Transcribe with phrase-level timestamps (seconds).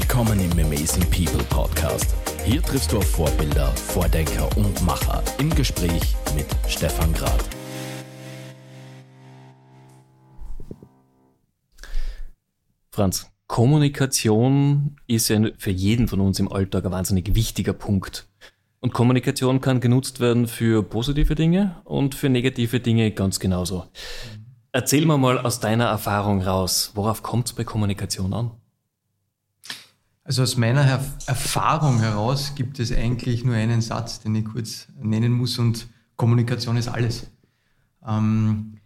[0.00, 2.14] Willkommen im Amazing People Podcast.
[2.44, 7.44] Hier triffst du auf Vorbilder, Vordenker und Macher im Gespräch mit Stefan Grad.
[12.90, 18.26] Franz, Kommunikation ist für jeden von uns im Alltag ein wahnsinnig wichtiger Punkt.
[18.80, 23.84] Und Kommunikation kann genutzt werden für positive Dinge und für negative Dinge ganz genauso.
[24.72, 28.59] Erzähl mir mal aus deiner Erfahrung raus, worauf kommt es bei Kommunikation an?
[30.30, 30.82] Also aus meiner
[31.26, 36.76] Erfahrung heraus gibt es eigentlich nur einen Satz, den ich kurz nennen muss und Kommunikation
[36.76, 37.28] ist alles.
[38.06, 38.76] Ähm,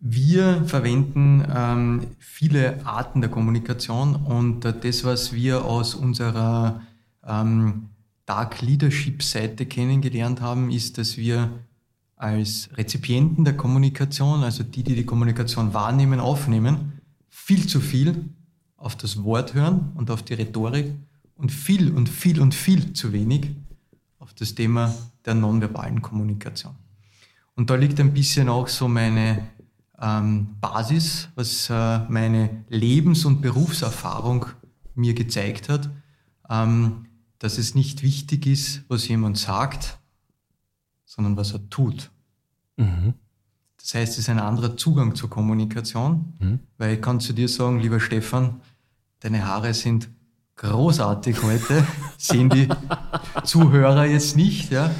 [0.00, 6.80] wir verwenden ähm, viele Arten der Kommunikation und äh, das, was wir aus unserer
[7.26, 7.90] ähm,
[8.24, 11.50] Dark Leadership Seite kennengelernt haben, ist, dass wir
[12.16, 18.30] als Rezipienten der Kommunikation, also die, die die Kommunikation wahrnehmen, aufnehmen, viel zu viel
[18.78, 20.94] auf das Wort hören und auf die Rhetorik
[21.36, 23.50] und viel und viel und viel zu wenig
[24.18, 26.74] auf das Thema der nonverbalen Kommunikation.
[27.54, 29.48] Und da liegt ein bisschen auch so meine
[30.00, 34.46] ähm, Basis, was äh, meine Lebens- und Berufserfahrung
[34.94, 35.90] mir gezeigt hat,
[36.48, 37.06] ähm,
[37.38, 39.98] dass es nicht wichtig ist, was jemand sagt,
[41.04, 42.10] sondern was er tut.
[42.76, 43.14] Mhm.
[43.88, 46.58] Das heißt, es ist ein anderer Zugang zur Kommunikation, mhm.
[46.76, 48.60] weil ich kann zu dir sagen, lieber Stefan,
[49.20, 50.10] deine Haare sind
[50.56, 51.86] großartig heute,
[52.18, 52.68] sehen die
[53.44, 54.90] Zuhörer jetzt nicht, ja.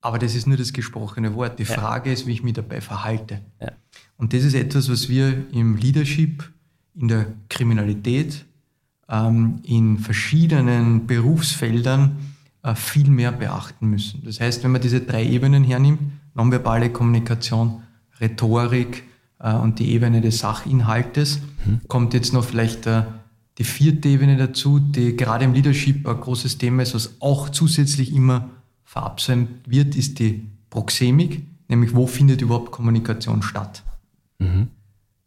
[0.00, 1.58] Aber das ist nur das gesprochene Wort.
[1.58, 1.74] Die ja.
[1.74, 3.42] Frage ist, wie ich mich dabei verhalte.
[3.60, 3.72] Ja.
[4.16, 6.50] Und das ist etwas, was wir im Leadership,
[6.94, 8.46] in der Kriminalität,
[9.10, 12.16] ähm, in verschiedenen Berufsfeldern
[12.62, 14.24] äh, viel mehr beachten müssen.
[14.24, 16.00] Das heißt, wenn man diese drei Ebenen hernimmt,
[16.38, 17.82] nonverbale Kommunikation,
[18.20, 19.04] Rhetorik
[19.40, 21.80] äh, und die Ebene des Sachinhaltes, mhm.
[21.88, 23.02] kommt jetzt noch vielleicht äh,
[23.58, 28.14] die vierte Ebene dazu, die gerade im Leadership ein großes Thema ist, was auch zusätzlich
[28.14, 28.48] immer
[28.84, 33.82] verabsäumt wird, ist die Proxemik, nämlich wo findet überhaupt Kommunikation statt.
[34.38, 34.68] Mhm.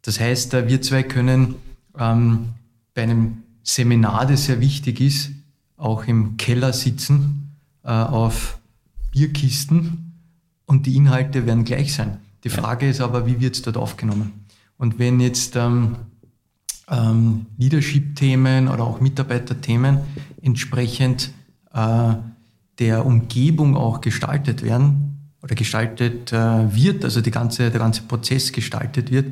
[0.00, 1.56] Das heißt, äh, wir zwei können
[1.98, 2.48] ähm,
[2.94, 5.30] bei einem Seminar, das sehr wichtig ist,
[5.76, 7.50] auch im Keller sitzen
[7.84, 8.58] äh, auf
[9.10, 10.11] Bierkisten
[10.72, 12.16] und die Inhalte werden gleich sein.
[12.44, 14.46] Die Frage ist aber, wie wird es dort aufgenommen?
[14.78, 15.96] Und wenn jetzt ähm,
[16.88, 19.98] ähm, Leadership-Themen oder auch Mitarbeiterthemen
[20.40, 21.30] entsprechend
[21.74, 22.14] äh,
[22.78, 28.50] der Umgebung auch gestaltet werden oder gestaltet äh, wird, also die ganze, der ganze Prozess
[28.50, 29.26] gestaltet wird,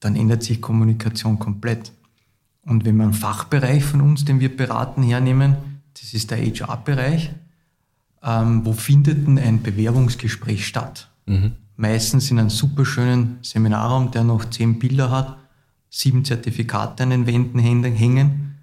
[0.00, 1.92] dann ändert sich Kommunikation komplett.
[2.62, 5.56] Und wenn wir einen Fachbereich von uns, den wir beraten, hernehmen,
[5.94, 7.30] das ist der HR-Bereich,
[8.22, 11.10] ähm, wo findet denn ein Bewerbungsgespräch statt?
[11.26, 11.52] Mhm.
[11.76, 15.38] Meistens in einem superschönen Seminarraum, der noch zehn Bilder hat,
[15.90, 18.56] sieben Zertifikate an den Wänden hängen.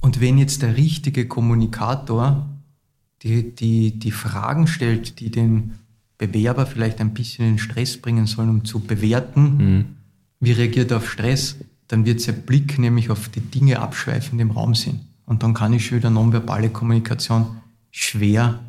[0.00, 2.48] Und wenn jetzt der richtige Kommunikator
[3.22, 5.74] die, die, die Fragen stellt, die den
[6.18, 9.84] Bewerber vielleicht ein bisschen in Stress bringen sollen, um zu bewerten, mhm.
[10.40, 11.56] wie reagiert er auf Stress,
[11.88, 15.00] dann wird sein Blick nämlich auf die Dinge abschweifend im Raum sind.
[15.24, 17.58] Und dann kann ich schon wieder nonverbale Kommunikation
[17.96, 18.60] schwer,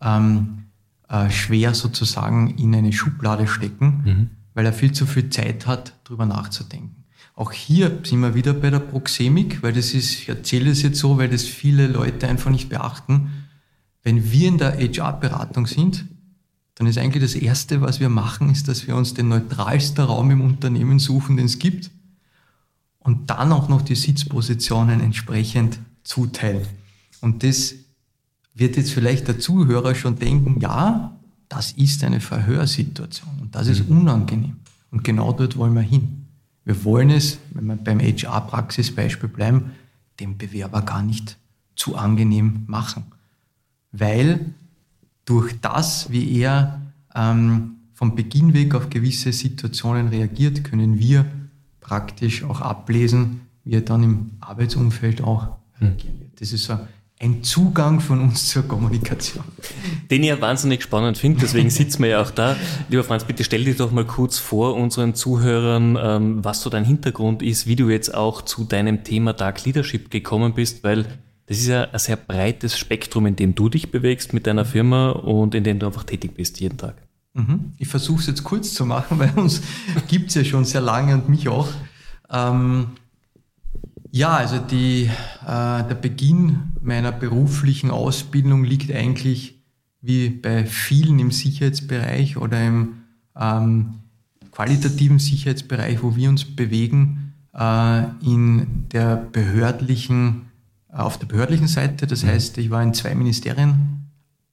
[0.00, 0.64] ähm,
[1.08, 4.30] äh, schwer sozusagen in eine Schublade stecken, mhm.
[4.54, 7.04] weil er viel zu viel Zeit hat, darüber nachzudenken.
[7.34, 10.98] Auch hier sind wir wieder bei der Proxemik, weil das ist, ich erzähle es jetzt
[10.98, 13.30] so, weil das viele Leute einfach nicht beachten.
[14.02, 16.06] Wenn wir in der HR-Beratung sind,
[16.74, 20.30] dann ist eigentlich das Erste, was wir machen, ist, dass wir uns den neutralsten Raum
[20.30, 21.90] im Unternehmen suchen, den es gibt
[22.98, 26.66] und dann auch noch die Sitzpositionen entsprechend zuteilen.
[27.20, 27.74] Und das
[28.60, 31.16] wird jetzt vielleicht der Zuhörer schon denken, ja,
[31.48, 34.02] das ist eine Verhörsituation und das ist mhm.
[34.02, 34.56] unangenehm.
[34.90, 36.26] Und genau dort wollen wir hin.
[36.64, 39.72] Wir wollen es, wenn wir beim HR-Praxisbeispiel bleiben,
[40.20, 41.38] dem Bewerber gar nicht
[41.74, 43.04] zu angenehm machen.
[43.92, 44.54] Weil
[45.24, 46.80] durch das, wie er
[47.14, 51.24] ähm, vom Beginn weg auf gewisse Situationen reagiert, können wir
[51.80, 56.40] praktisch auch ablesen, wie er dann im Arbeitsumfeld auch reagieren wird.
[56.40, 56.80] Das ist so ein
[57.42, 59.44] Zugang von uns zur Kommunikation.
[60.10, 62.56] Den ich ja wahnsinnig spannend finde, deswegen sitzen wir ja auch da.
[62.88, 66.84] Lieber Franz, bitte stell dich doch mal kurz vor unseren Zuhörern, ähm, was so dein
[66.84, 71.04] Hintergrund ist, wie du jetzt auch zu deinem Thema Dark Leadership gekommen bist, weil
[71.44, 75.10] das ist ja ein sehr breites Spektrum, in dem du dich bewegst mit deiner Firma
[75.10, 76.94] und in dem du einfach tätig bist jeden Tag.
[77.34, 77.72] Mhm.
[77.76, 79.60] Ich versuche es jetzt kurz zu machen, weil uns
[80.08, 81.68] gibt es ja schon sehr lange und mich auch.
[82.30, 82.86] Ähm,
[84.10, 89.60] ja, also die, äh, der Beginn meiner beruflichen Ausbildung liegt eigentlich
[90.02, 93.02] wie bei vielen im Sicherheitsbereich oder im
[93.38, 93.94] ähm,
[94.50, 100.46] qualitativen Sicherheitsbereich, wo wir uns bewegen, äh, in der behördlichen,
[100.90, 102.06] äh, auf der behördlichen Seite.
[102.06, 102.28] Das mhm.
[102.28, 104.08] heißt, ich war in zwei Ministerien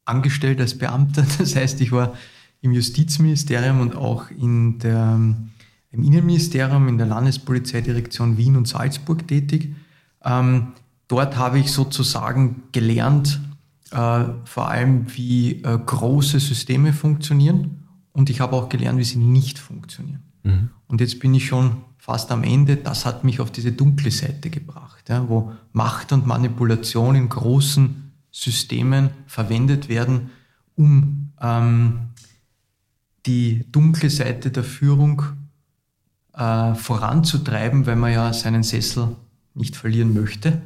[0.06, 1.26] angestellt als Beamter.
[1.38, 2.14] Das heißt, ich war
[2.62, 5.20] im Justizministerium und auch in der,
[5.92, 9.74] im Innenministerium, in der Landespolizeidirektion Wien und Salzburg tätig.
[10.24, 10.74] Ähm,
[11.08, 13.40] dort habe ich sozusagen gelernt,
[13.92, 19.20] äh, vor allem wie äh, große Systeme funktionieren und ich habe auch gelernt, wie sie
[19.20, 20.24] nicht funktionieren.
[20.44, 20.70] Mhm.
[20.88, 22.78] Und jetzt bin ich schon fast am Ende.
[22.78, 28.12] Das hat mich auf diese dunkle Seite gebracht, ja, wo Macht und Manipulation in großen
[28.32, 30.32] Systemen verwendet werden,
[30.76, 32.00] um ähm,
[33.26, 35.24] die dunkle Seite der Führung
[36.38, 39.10] äh, voranzutreiben, weil man ja seinen Sessel
[39.54, 40.62] nicht verlieren möchte.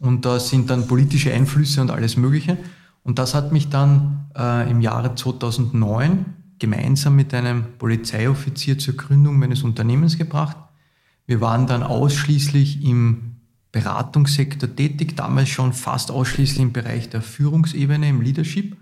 [0.00, 2.56] Und da sind dann politische Einflüsse und alles Mögliche.
[3.02, 6.26] Und das hat mich dann äh, im Jahre 2009
[6.58, 10.56] gemeinsam mit einem Polizeioffizier zur Gründung meines Unternehmens gebracht.
[11.26, 13.36] Wir waren dann ausschließlich im
[13.72, 18.76] Beratungssektor tätig, damals schon fast ausschließlich im Bereich der Führungsebene, im Leadership.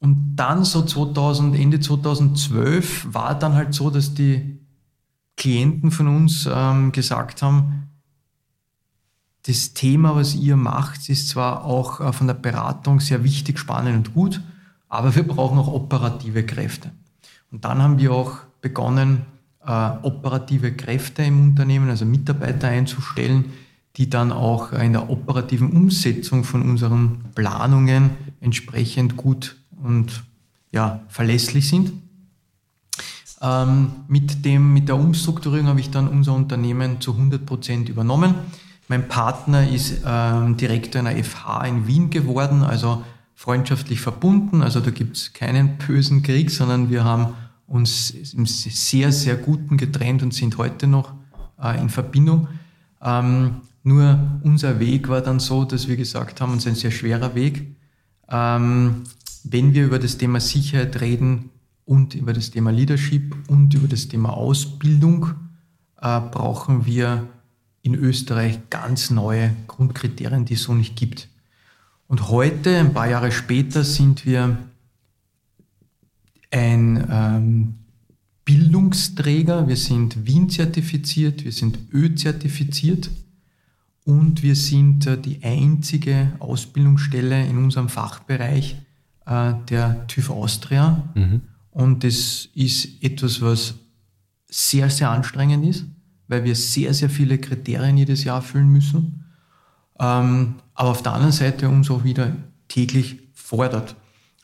[0.00, 4.58] Und dann so 2000, Ende 2012 war dann halt so, dass die
[5.38, 7.88] Klienten von uns ähm, gesagt haben,
[9.46, 13.96] das Thema, was ihr macht, ist zwar auch äh, von der Beratung sehr wichtig, spannend
[13.96, 14.42] und gut,
[14.90, 16.90] aber wir brauchen auch operative Kräfte.
[17.50, 19.22] Und dann haben wir auch begonnen,
[19.64, 23.46] äh, operative Kräfte im Unternehmen, also Mitarbeiter einzustellen,
[23.96, 30.24] die dann auch in der operativen Umsetzung von unseren Planungen entsprechend gut und
[30.72, 31.92] ja, verlässlich sind.
[33.40, 38.34] Ähm, mit, dem, mit der Umstrukturierung habe ich dann unser Unternehmen zu 100 Prozent übernommen.
[38.88, 43.04] Mein Partner ist ähm, Direktor einer FH in Wien geworden, also
[43.34, 44.62] freundschaftlich verbunden.
[44.62, 47.34] Also da gibt es keinen bösen Krieg, sondern wir haben
[47.66, 51.12] uns im sehr, sehr guten getrennt und sind heute noch
[51.62, 52.48] äh, in Verbindung.
[53.00, 56.90] Ähm, nur unser Weg war dann so, dass wir gesagt haben, es ist ein sehr
[56.90, 57.76] schwerer Weg.
[58.28, 59.04] Ähm,
[59.44, 61.50] wenn wir über das Thema Sicherheit reden
[61.88, 65.30] und über das Thema Leadership und über das Thema Ausbildung,
[66.00, 67.26] äh, brauchen wir
[67.80, 71.28] in Österreich ganz neue Grundkriterien, die es so nicht gibt.
[72.06, 74.58] Und heute, ein paar Jahre später, sind wir
[76.50, 77.74] ein ähm,
[78.44, 79.66] Bildungsträger.
[79.66, 83.10] Wir sind Wien zertifiziert, wir sind Ö zertifiziert
[84.04, 88.76] und wir sind äh, die einzige Ausbildungsstelle in unserem Fachbereich
[89.24, 91.08] äh, der TÜV Austria.
[91.14, 91.40] Mhm.
[91.70, 93.74] Und das ist etwas, was
[94.48, 95.84] sehr, sehr anstrengend ist
[96.28, 99.24] weil wir sehr, sehr viele Kriterien jedes Jahr erfüllen müssen.
[99.98, 102.36] Ähm, aber auf der anderen Seite uns auch wieder
[102.68, 103.96] täglich fordert.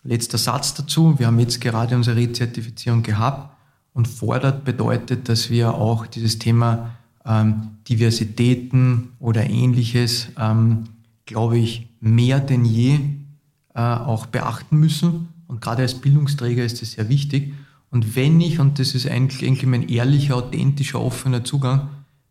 [0.02, 1.18] Letzter Satz dazu.
[1.18, 3.56] Wir haben jetzt gerade unsere Rezertifizierung gehabt
[3.92, 10.84] und fordert bedeutet, dass wir auch dieses Thema ähm, Diversitäten oder ähnliches, ähm,
[11.26, 12.98] glaube ich, mehr denn je
[13.74, 15.28] äh, auch beachten müssen.
[15.46, 17.54] Und gerade als Bildungsträger ist das sehr wichtig.
[17.90, 21.88] Und wenn ich, und das ist eigentlich, eigentlich mein ehrlicher, authentischer, offener Zugang,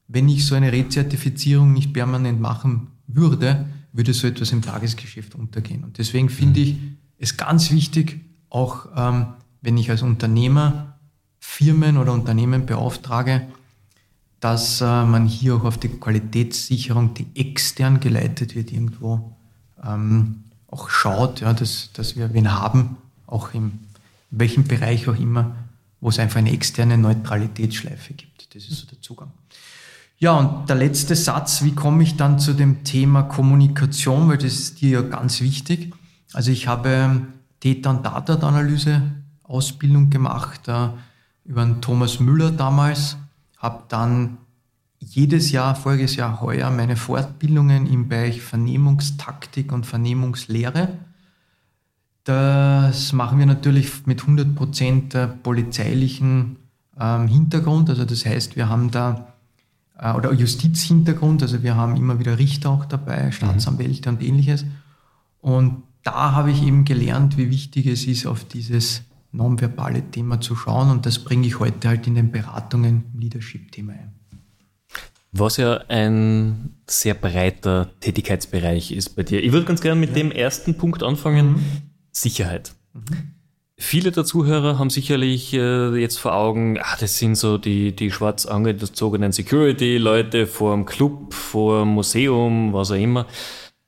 [0.07, 5.83] wenn ich so eine Rezertifizierung nicht permanent machen würde, würde so etwas im Tagesgeschäft untergehen.
[5.83, 6.77] Und deswegen finde ich
[7.17, 9.27] es ganz wichtig, auch ähm,
[9.61, 10.97] wenn ich als Unternehmer
[11.39, 13.47] Firmen oder Unternehmen beauftrage,
[14.39, 19.37] dass äh, man hier auch auf die Qualitätssicherung, die extern geleitet wird, irgendwo
[19.81, 23.79] ähm, auch schaut, ja, dass, dass wir wen haben, auch im
[24.29, 25.55] welchem Bereich auch immer,
[26.01, 28.55] wo es einfach eine externe Neutralitätsschleife gibt.
[28.55, 29.31] Das ist so der Zugang.
[30.17, 34.53] Ja, und der letzte Satz, wie komme ich dann zu dem Thema Kommunikation, weil das
[34.53, 35.93] ist dir ja ganz wichtig.
[36.33, 37.21] Also ich habe
[37.59, 39.01] Data- und Data-Analyse
[39.43, 40.89] Ausbildung gemacht äh,
[41.45, 43.17] über einen Thomas Müller damals,
[43.57, 44.37] habe dann
[44.99, 50.97] jedes Jahr, voriges Jahr, heuer meine Fortbildungen im Bereich Vernehmungstaktik und Vernehmungslehre
[52.23, 56.57] das machen wir natürlich mit 100% polizeilichen
[56.99, 57.89] ähm, Hintergrund.
[57.89, 59.33] Also das heißt, wir haben da,
[59.97, 64.17] äh, oder Justizhintergrund, also wir haben immer wieder Richter auch dabei, Staatsanwälte mhm.
[64.17, 64.65] und ähnliches.
[65.41, 70.55] Und da habe ich eben gelernt, wie wichtig es ist, auf dieses nonverbale Thema zu
[70.55, 70.91] schauen.
[70.91, 74.13] Und das bringe ich heute halt in den Beratungen im Leadership-Thema ein.
[75.33, 79.43] Was ja ein sehr breiter Tätigkeitsbereich ist bei dir.
[79.43, 80.17] Ich würde ganz gerne mit ja.
[80.17, 81.53] dem ersten Punkt anfangen.
[81.53, 81.92] Mhm.
[82.13, 82.73] Sicherheit.
[83.77, 88.11] Viele der Zuhörer haben sicherlich äh, jetzt vor Augen, ah, das sind so die, die
[88.11, 93.25] schwarz angezogenen Security-Leute vor dem Club, vor dem Museum, was auch immer.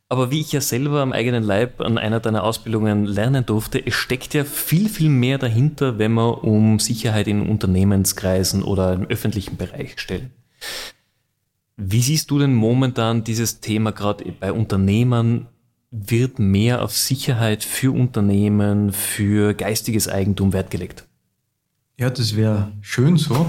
[0.10, 3.94] Aber wie ich ja selber am eigenen Leib an einer deiner Ausbildungen lernen durfte, es
[3.94, 9.58] steckt ja viel, viel mehr dahinter, wenn man um Sicherheit in Unternehmenskreisen oder im öffentlichen
[9.58, 10.29] Bereich stellt.
[11.77, 15.48] Wie siehst du denn momentan dieses Thema gerade bei Unternehmern?
[15.92, 21.08] Wird mehr auf Sicherheit für Unternehmen, für geistiges Eigentum Wert gelegt?
[21.98, 23.48] Ja, das wäre schön so,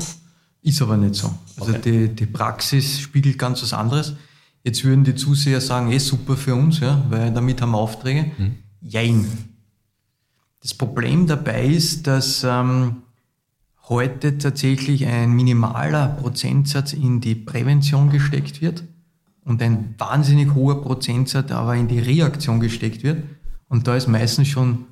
[0.62, 1.32] ist aber nicht so.
[1.58, 1.80] Also okay.
[1.84, 4.14] die, die Praxis spiegelt ganz was anderes.
[4.62, 8.30] Jetzt würden die Zuseher sagen, eh super für uns, ja, weil damit haben wir Aufträge.
[8.36, 8.56] Hm.
[8.80, 9.26] Jein.
[10.60, 13.02] Das Problem dabei ist, dass ähm,
[13.88, 18.84] heute tatsächlich ein minimaler Prozentsatz in die Prävention gesteckt wird
[19.46, 23.22] und ein wahnsinnig hoher Prozentsatz aber in die Reaktion gesteckt wird.
[23.68, 24.84] Und da ist meistens schon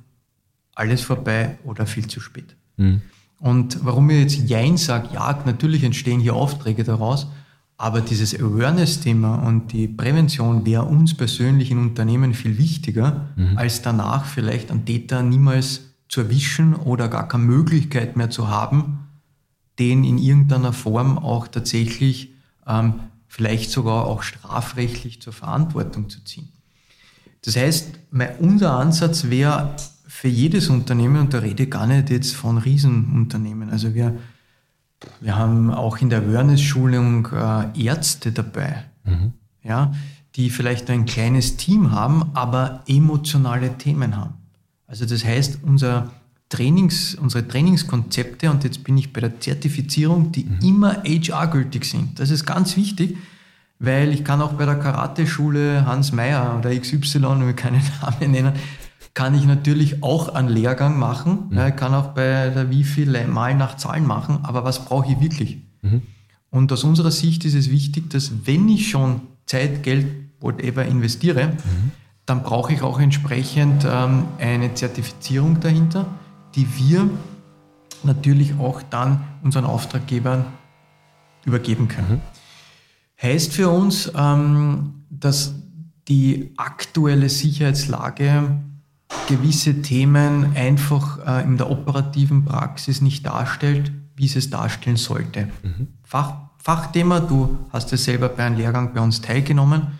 [0.73, 2.55] alles vorbei oder viel zu spät.
[2.77, 3.01] Mhm.
[3.39, 7.27] Und warum ich jetzt Jein sage, ja, natürlich entstehen hier Aufträge daraus,
[7.77, 13.57] aber dieses Awareness-Thema und die Prävention wäre uns persönlich in Unternehmen viel wichtiger, mhm.
[13.57, 18.99] als danach vielleicht einen Täter niemals zu erwischen oder gar keine Möglichkeit mehr zu haben,
[19.79, 22.33] den in irgendeiner Form auch tatsächlich
[22.65, 22.93] ähm,
[23.35, 26.47] vielleicht sogar auch strafrechtlich zur Verantwortung zu ziehen.
[27.43, 29.75] Das heißt, mein, unser Ansatz wäre
[30.07, 34.15] für jedes Unternehmen, und da rede ich gar nicht jetzt von Riesenunternehmen, also wir,
[35.19, 39.33] wir haben auch in der Awareness-Schulung äh, Ärzte dabei, mhm.
[39.63, 39.93] ja,
[40.37, 44.35] die vielleicht ein kleines Team haben, aber emotionale Themen haben.
[44.87, 46.09] Also das heißt, unser
[46.55, 50.59] Trainings, unsere Trainingskonzepte, und jetzt bin ich bei der Zertifizierung, die mhm.
[50.61, 52.19] immer HR-gültig sind.
[52.19, 53.17] Das ist ganz wichtig,
[53.79, 58.53] weil ich kann auch bei der Karate-Schule Hans Meyer oder XY, wir keine Namen nennen,
[59.13, 61.49] kann ich natürlich auch einen Lehrgang machen.
[61.49, 61.75] Mhm.
[61.75, 65.57] Kann auch bei der wie viel Mal nach Zahlen machen, aber was brauche ich wirklich?
[65.81, 66.03] Mhm.
[66.51, 70.07] Und aus unserer Sicht ist es wichtig, dass wenn ich schon Zeit, Geld,
[70.39, 71.91] whatever investiere, mhm.
[72.25, 76.07] dann brauche ich auch entsprechend ähm, eine Zertifizierung dahinter
[76.55, 77.09] die wir
[78.03, 80.45] natürlich auch dann unseren Auftraggebern
[81.45, 82.11] übergeben können.
[82.11, 82.21] Mhm.
[83.21, 85.55] Heißt für uns, ähm, dass
[86.07, 88.59] die aktuelle Sicherheitslage
[89.27, 95.49] gewisse Themen einfach äh, in der operativen Praxis nicht darstellt, wie es es darstellen sollte.
[95.63, 95.87] Mhm.
[96.03, 99.99] Fach, Fachthema, du hast ja selber bei einem Lehrgang bei uns teilgenommen.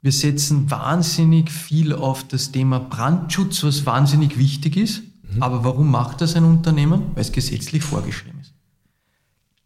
[0.00, 5.02] Wir setzen wahnsinnig viel auf das Thema Brandschutz, was wahnsinnig wichtig ist.
[5.34, 5.42] Mhm.
[5.42, 7.12] Aber warum macht das ein Unternehmen?
[7.14, 8.54] Weil es gesetzlich vorgeschrieben ist.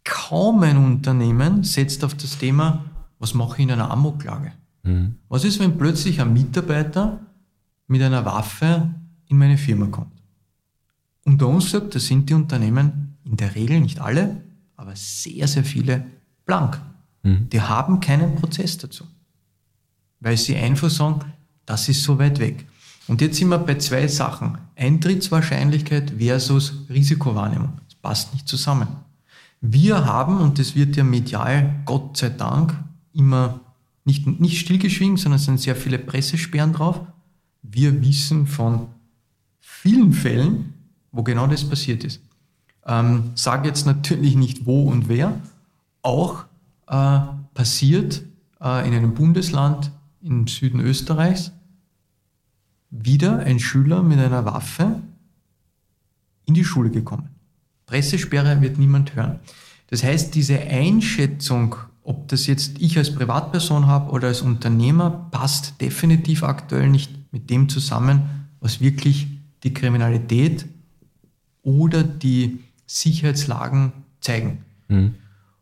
[0.04, 2.84] Kaum ein Unternehmen setzt auf das Thema,
[3.18, 4.52] was mache ich in einer Amoklage?
[4.82, 5.16] Mhm.
[5.28, 7.20] Was ist, wenn plötzlich ein Mitarbeiter
[7.86, 8.90] mit einer Waffe
[9.28, 10.12] in meine Firma kommt?
[11.24, 14.42] Unter uns sagt, das sind die Unternehmen in der Regel, nicht alle,
[14.76, 16.04] aber sehr, sehr viele
[16.44, 16.80] blank.
[17.22, 17.48] Mhm.
[17.50, 19.04] Die haben keinen Prozess dazu.
[20.18, 21.20] Weil sie einfach sagen,
[21.64, 22.66] das ist so weit weg.
[23.08, 24.58] Und jetzt sind wir bei zwei Sachen.
[24.76, 27.72] Eintrittswahrscheinlichkeit versus Risikowahrnehmung.
[27.88, 28.88] Das passt nicht zusammen.
[29.60, 32.74] Wir haben, und das wird ja medial, Gott sei Dank,
[33.12, 33.60] immer
[34.04, 37.00] nicht, nicht stillgeschwiegen, sondern es sind sehr viele Pressesperren drauf.
[37.62, 38.88] Wir wissen von
[39.60, 40.74] vielen Fällen,
[41.12, 42.20] wo genau das passiert ist.
[42.84, 45.40] Ähm, sage jetzt natürlich nicht wo und wer,
[46.02, 46.44] auch
[46.88, 47.20] äh,
[47.54, 48.22] passiert
[48.60, 51.52] äh, in einem Bundesland im Süden Österreichs,
[52.92, 55.00] wieder ein Schüler mit einer Waffe
[56.44, 57.30] in die Schule gekommen.
[57.86, 59.40] Pressesperre wird niemand hören.
[59.88, 65.80] Das heißt, diese Einschätzung, ob das jetzt ich als Privatperson habe oder als Unternehmer, passt
[65.80, 69.26] definitiv aktuell nicht mit dem zusammen, was wirklich
[69.64, 70.66] die Kriminalität
[71.62, 74.64] oder die Sicherheitslagen zeigen.
[74.88, 75.14] Mhm.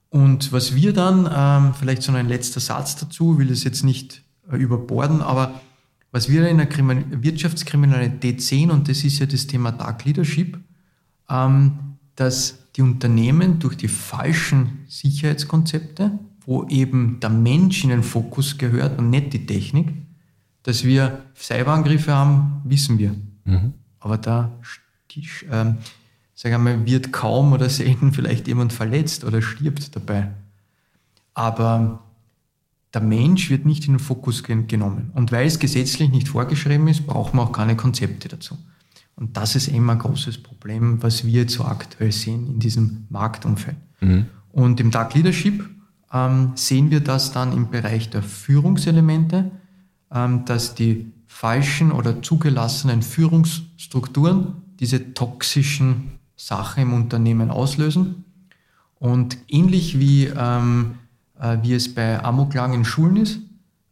[0.09, 4.23] Und was wir dann, ähm, vielleicht so ein letzter Satz dazu, will es jetzt nicht
[4.51, 5.61] äh, überborden, aber
[6.13, 6.69] was wir in der
[7.23, 10.59] Wirtschaftskriminalität sehen, und das ist ja das Thema Dark Leadership,
[11.29, 11.79] ähm,
[12.17, 18.99] dass die Unternehmen durch die falschen Sicherheitskonzepte, wo eben der Mensch in den Fokus gehört
[18.99, 19.93] und nicht die Technik,
[20.63, 23.15] dass wir Cyberangriffe haben, wissen wir.
[23.45, 23.75] Mhm.
[24.01, 24.53] Aber da
[25.51, 25.79] ähm,
[26.35, 30.31] sag einmal, wird kaum oder selten vielleicht jemand verletzt oder stirbt dabei.
[31.35, 32.03] Aber
[32.93, 35.11] der Mensch wird nicht in den Fokus genommen.
[35.15, 38.59] Und weil es gesetzlich nicht vorgeschrieben ist, braucht man auch keine Konzepte dazu.
[39.15, 43.07] Und das ist immer ein großes Problem, was wir jetzt so aktuell sehen in diesem
[43.11, 43.77] Marktumfeld.
[44.01, 44.27] Mhm.
[44.51, 45.69] Und im Dark Leadership
[46.13, 49.51] ähm, sehen wir das dann im Bereich der Führungselemente,
[50.11, 58.25] ähm, dass die falschen oder zugelassenen Führungsstrukturen diese toxischen Sachen im Unternehmen auslösen.
[58.99, 60.95] Und ähnlich wie ähm,
[61.41, 63.41] äh, wie es bei Amoklagen in Schulen ist.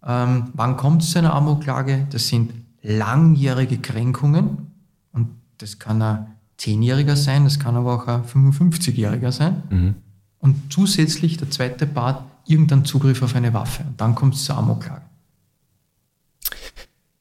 [0.06, 2.06] Ähm, wann kommt es zu einer Amoklage?
[2.10, 2.52] Das sind
[2.82, 4.72] langjährige Kränkungen
[5.12, 5.28] und
[5.58, 6.26] das kann ein
[6.56, 9.62] Zehnjähriger sein, das kann aber auch ein 55-Jähriger sein.
[9.70, 9.94] Mhm.
[10.40, 13.82] Und zusätzlich der zweite Part, irgendeinen Zugriff auf eine Waffe.
[13.82, 15.02] Und dann kommt es zur Amoklage.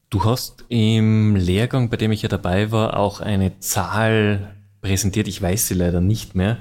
[0.09, 5.41] Du hast im Lehrgang, bei dem ich ja dabei war, auch eine Zahl präsentiert, ich
[5.41, 6.57] weiß sie leider nicht mehr,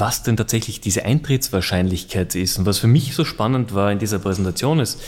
[0.00, 2.58] was denn tatsächlich diese Eintrittswahrscheinlichkeit ist.
[2.58, 5.00] Und was für mich so spannend war in dieser Präsentation ist,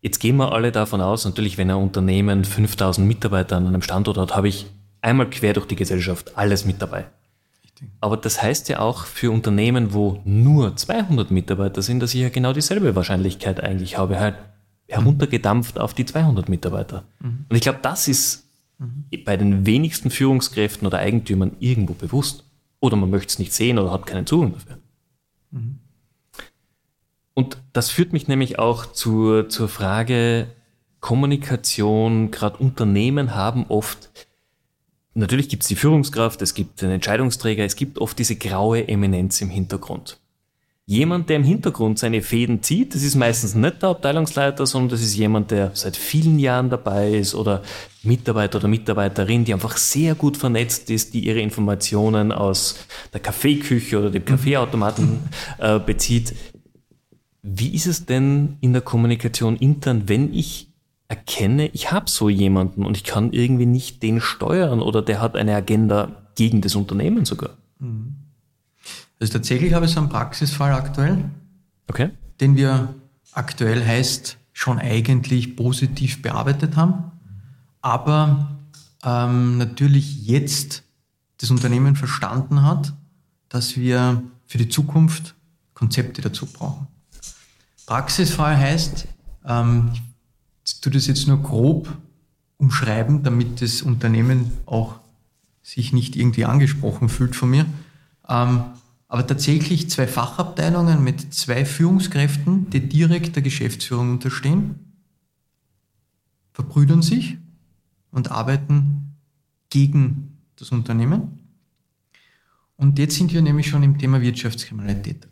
[0.00, 4.18] jetzt gehen wir alle davon aus, natürlich, wenn ein Unternehmen 5000 Mitarbeiter an einem Standort
[4.18, 4.66] hat, habe ich
[5.00, 7.06] einmal quer durch die Gesellschaft alles mit dabei.
[8.00, 12.28] Aber das heißt ja auch für Unternehmen, wo nur 200 Mitarbeiter sind, dass ich ja
[12.28, 14.36] genau dieselbe Wahrscheinlichkeit eigentlich habe, halt
[14.88, 17.04] heruntergedampft auf die 200 Mitarbeiter.
[17.20, 17.46] Mhm.
[17.48, 18.46] Und ich glaube, das ist
[18.78, 19.06] mhm.
[19.24, 22.44] bei den wenigsten Führungskräften oder Eigentümern irgendwo bewusst.
[22.82, 24.78] Oder man möchte es nicht sehen oder hat keinen Zugang dafür.
[25.52, 25.78] Mhm.
[27.32, 30.48] Und das führt mich nämlich auch zur, zur Frage
[30.98, 32.32] Kommunikation.
[32.32, 34.10] Gerade Unternehmen haben oft,
[35.14, 39.40] natürlich gibt es die Führungskraft, es gibt den Entscheidungsträger, es gibt oft diese graue Eminenz
[39.40, 40.20] im Hintergrund
[40.92, 42.94] jemand, der im Hintergrund seine Fäden zieht.
[42.94, 47.12] Das ist meistens nicht der Abteilungsleiter, sondern das ist jemand, der seit vielen Jahren dabei
[47.12, 47.62] ist oder
[48.02, 53.98] Mitarbeiter oder Mitarbeiterin, die einfach sehr gut vernetzt ist, die ihre Informationen aus der Kaffeeküche
[53.98, 55.20] oder dem Kaffeeautomaten
[55.58, 56.34] äh, bezieht.
[57.42, 60.68] Wie ist es denn in der Kommunikation intern, wenn ich
[61.08, 65.36] erkenne, ich habe so jemanden und ich kann irgendwie nicht den steuern oder der hat
[65.36, 67.56] eine Agenda gegen das Unternehmen sogar?
[67.78, 68.21] Mhm.
[69.22, 71.30] Also tatsächlich habe ich so einen Praxisfall aktuell,
[71.88, 72.10] okay.
[72.40, 72.92] den wir
[73.30, 77.12] aktuell heißt schon eigentlich positiv bearbeitet haben,
[77.82, 78.58] aber
[79.04, 80.82] ähm, natürlich jetzt
[81.38, 82.94] das Unternehmen verstanden hat,
[83.48, 85.36] dass wir für die Zukunft
[85.72, 86.88] Konzepte dazu brauchen.
[87.86, 89.06] Praxisfall heißt,
[89.46, 89.92] ähm,
[90.66, 91.96] ich tue das jetzt nur grob
[92.58, 94.98] umschreiben, damit das Unternehmen auch
[95.62, 97.66] sich nicht irgendwie angesprochen fühlt von mir.
[98.28, 98.64] Ähm,
[99.12, 104.94] aber tatsächlich zwei Fachabteilungen mit zwei Führungskräften, die direkt der Geschäftsführung unterstehen,
[106.54, 107.36] verbrüdern sich
[108.10, 109.18] und arbeiten
[109.68, 111.40] gegen das Unternehmen.
[112.76, 115.28] Und jetzt sind wir nämlich schon im Thema Wirtschaftskriminalität.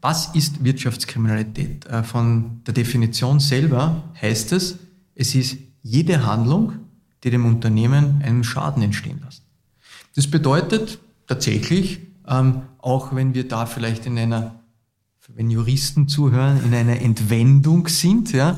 [0.00, 1.86] Was ist Wirtschaftskriminalität?
[1.86, 4.78] Äh, von der Definition selber heißt es,
[5.16, 6.74] es ist jede Handlung,
[7.24, 9.42] die dem Unternehmen einen Schaden entstehen lässt.
[10.14, 14.60] Das bedeutet tatsächlich, ähm, auch wenn wir da vielleicht in einer,
[15.28, 18.56] wenn Juristen zuhören, in einer Entwendung sind, ja,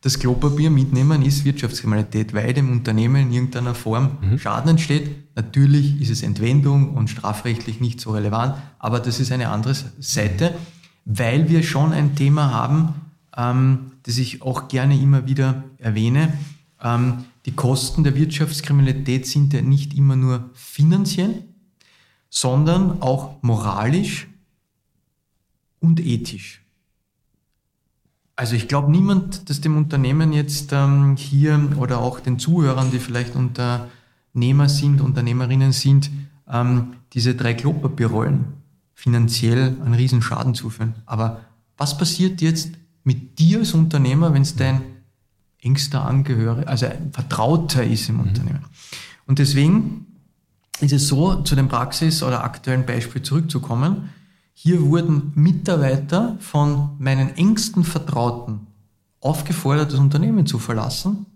[0.00, 4.38] das Klopapier mitnehmen ist Wirtschaftskriminalität, weil dem Unternehmen in irgendeiner Form mhm.
[4.38, 5.34] Schaden entsteht.
[5.34, 10.54] Natürlich ist es Entwendung und strafrechtlich nicht so relevant, aber das ist eine andere Seite,
[11.06, 12.94] weil wir schon ein Thema haben,
[13.34, 16.34] ähm, das ich auch gerne immer wieder erwähne.
[16.82, 21.44] Ähm, die Kosten der Wirtschaftskriminalität sind ja nicht immer nur finanziell,
[22.34, 24.26] sondern auch moralisch
[25.78, 26.62] und ethisch.
[28.34, 32.98] Also ich glaube niemand, dass dem Unternehmen jetzt ähm, hier oder auch den Zuhörern, die
[32.98, 36.10] vielleicht Unternehmer sind, Unternehmerinnen sind,
[36.50, 38.46] ähm, diese drei Klopapierrollen
[38.94, 40.94] finanziell einen riesen Schaden zuführen.
[41.06, 41.42] Aber
[41.76, 42.72] was passiert jetzt
[43.04, 44.82] mit dir als Unternehmer, wenn es dein
[45.62, 48.22] engster Angehöriger, also ein Vertrauter ist im mhm.
[48.22, 48.64] Unternehmen?
[49.26, 50.06] Und deswegen
[50.80, 54.10] ist es so, zu dem Praxis- oder aktuellen Beispiel zurückzukommen.
[54.54, 58.66] Hier wurden Mitarbeiter von meinen engsten Vertrauten
[59.20, 61.26] aufgefordert, das Unternehmen zu verlassen.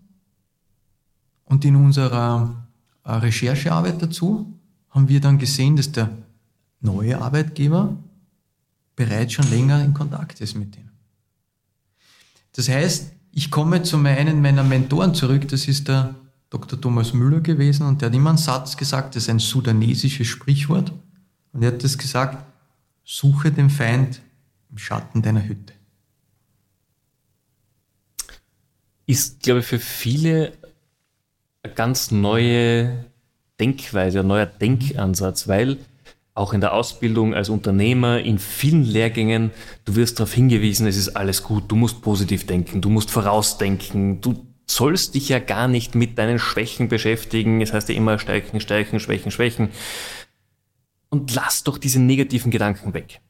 [1.45, 2.67] Und in unserer
[3.03, 4.53] äh, Recherchearbeit dazu
[4.89, 6.09] haben wir dann gesehen, dass der
[6.81, 7.95] neue Arbeitgeber
[8.95, 10.91] bereits schon länger in Kontakt ist mit denen.
[12.53, 16.15] Das heißt, ich komme zu meinen meiner Mentoren zurück, das ist der
[16.49, 16.81] Dr.
[16.81, 20.91] Thomas Müller gewesen und der hat immer einen Satz gesagt, das ist ein sudanesisches Sprichwort.
[21.53, 22.43] Und er hat das gesagt,
[23.03, 24.21] suche den Feind
[24.71, 25.73] im Schatten deiner Hütte.
[29.05, 30.53] Ist, glaube ich, für viele
[31.63, 33.05] eine ganz neue
[33.59, 35.77] Denkweise, ein neuer Denkansatz, weil
[36.33, 39.51] auch in der Ausbildung als Unternehmer, in vielen Lehrgängen,
[39.83, 44.21] du wirst darauf hingewiesen, es ist alles gut, du musst positiv denken, du musst vorausdenken,
[44.21, 47.61] du sollst dich ja gar nicht mit deinen Schwächen beschäftigen.
[47.61, 49.69] Es heißt ja immer Stärken, Stärken, Schwächen, Schwächen.
[51.09, 53.21] Und lass doch diese negativen Gedanken weg.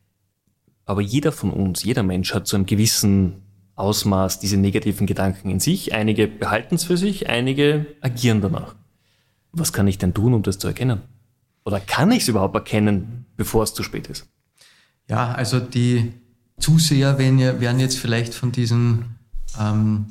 [0.85, 3.43] Aber jeder von uns, jeder Mensch hat zu einem gewissen
[3.75, 5.93] Ausmaß diese negativen Gedanken in sich.
[5.93, 8.75] Einige behalten es für sich, einige agieren danach.
[9.53, 11.01] Was kann ich denn tun, um das zu erkennen?
[11.63, 14.27] Oder kann ich es überhaupt erkennen, bevor es zu spät ist?
[15.07, 16.13] Ja, also die
[16.59, 19.15] Zuseher werden jetzt vielleicht von diesen
[19.59, 20.07] ähm,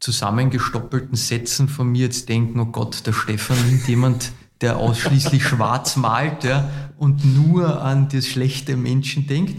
[0.00, 5.96] zusammengestoppelten Sätzen von mir jetzt denken, oh Gott, der Stefan nimmt jemand, der ausschließlich schwarz
[5.96, 9.54] malt ja, und nur an das schlechte Menschen denkt.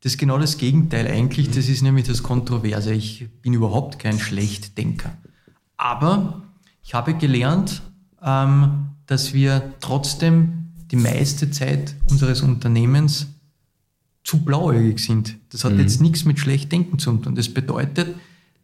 [0.00, 1.50] Das ist genau das Gegenteil eigentlich.
[1.50, 2.92] Das ist nämlich das Kontroverse.
[2.92, 5.16] Ich bin überhaupt kein Schlechtdenker.
[5.78, 6.42] Aber
[6.82, 7.82] ich habe gelernt,
[8.22, 13.28] ähm, dass wir trotzdem die meiste Zeit unseres Unternehmens
[14.24, 15.38] zu blauäugig sind.
[15.50, 15.80] Das hat mhm.
[15.80, 17.34] jetzt nichts mit Schlechtdenken zu tun.
[17.34, 18.14] Das bedeutet,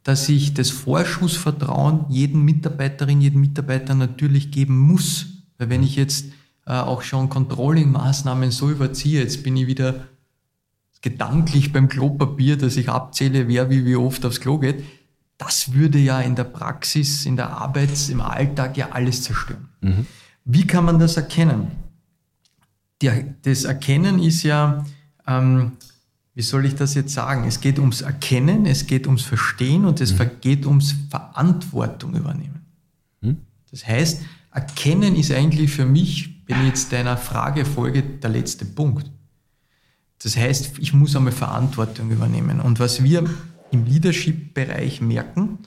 [0.03, 5.27] dass ich das Vorschussvertrauen jeden Mitarbeiterin, jeden Mitarbeiter natürlich geben muss.
[5.59, 6.27] Weil wenn ich jetzt
[6.67, 10.07] äh, auch schon Controlling-Maßnahmen so überziehe, jetzt bin ich wieder
[11.03, 14.85] gedanklich beim Klopapier, dass ich abzähle, wer wie, wie oft aufs Klo geht,
[15.39, 19.69] das würde ja in der Praxis, in der Arbeit, im Alltag ja alles zerstören.
[19.81, 20.07] Mhm.
[20.45, 21.71] Wie kann man das erkennen?
[23.01, 23.11] Die,
[23.43, 24.85] das Erkennen ist ja,
[25.27, 25.73] ähm,
[26.35, 27.45] wie soll ich das jetzt sagen?
[27.45, 30.31] Es geht ums Erkennen, es geht ums Verstehen und es mhm.
[30.41, 32.65] geht ums Verantwortung übernehmen.
[33.21, 33.39] Mhm.
[33.71, 38.65] Das heißt, Erkennen ist eigentlich für mich, wenn ich jetzt deiner Frage folge, der letzte
[38.65, 39.11] Punkt.
[40.23, 42.61] Das heißt, ich muss einmal Verantwortung übernehmen.
[42.61, 43.25] Und was wir
[43.71, 45.59] im Leadership-Bereich merken,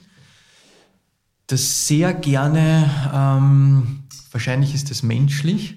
[1.46, 5.76] dass sehr gerne, ähm, wahrscheinlich ist das menschlich,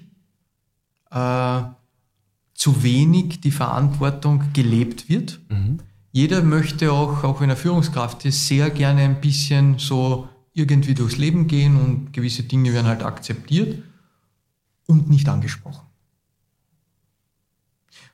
[1.10, 1.62] äh,
[2.58, 5.40] zu wenig die Verantwortung gelebt wird.
[5.48, 5.78] Mhm.
[6.10, 11.18] Jeder möchte auch, auch wenn er Führungskraft ist, sehr gerne ein bisschen so irgendwie durchs
[11.18, 13.80] Leben gehen und gewisse Dinge werden halt akzeptiert
[14.86, 15.86] und nicht angesprochen.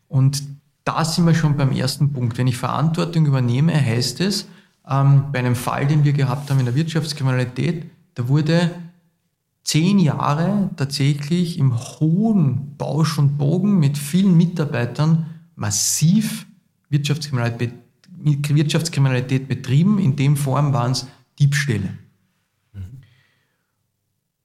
[0.08, 0.42] Und
[0.84, 2.36] da sind wir schon beim ersten Punkt.
[2.36, 4.46] Wenn ich Verantwortung übernehme, heißt es,
[4.86, 8.70] ähm, bei einem Fall, den wir gehabt haben in der Wirtschaftskriminalität, da wurde
[9.64, 16.46] zehn Jahre tatsächlich im hohen Bausch und Bogen mit vielen Mitarbeitern massiv
[16.90, 17.72] Wirtschaftskriminalität,
[18.22, 19.98] Wirtschaftskriminalität betrieben.
[19.98, 21.06] In dem Form waren es
[21.38, 21.98] Diebstähle.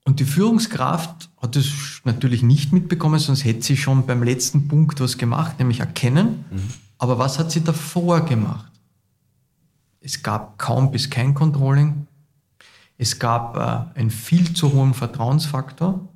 [0.09, 4.99] Und die Führungskraft hat es natürlich nicht mitbekommen, sonst hätte sie schon beim letzten Punkt
[5.01, 6.45] was gemacht, nämlich erkennen.
[6.49, 6.61] Mhm.
[6.97, 8.71] Aber was hat sie davor gemacht?
[10.01, 12.07] Es gab kaum bis kein Controlling.
[12.99, 16.07] Es gab äh, einen viel zu hohen Vertrauensfaktor.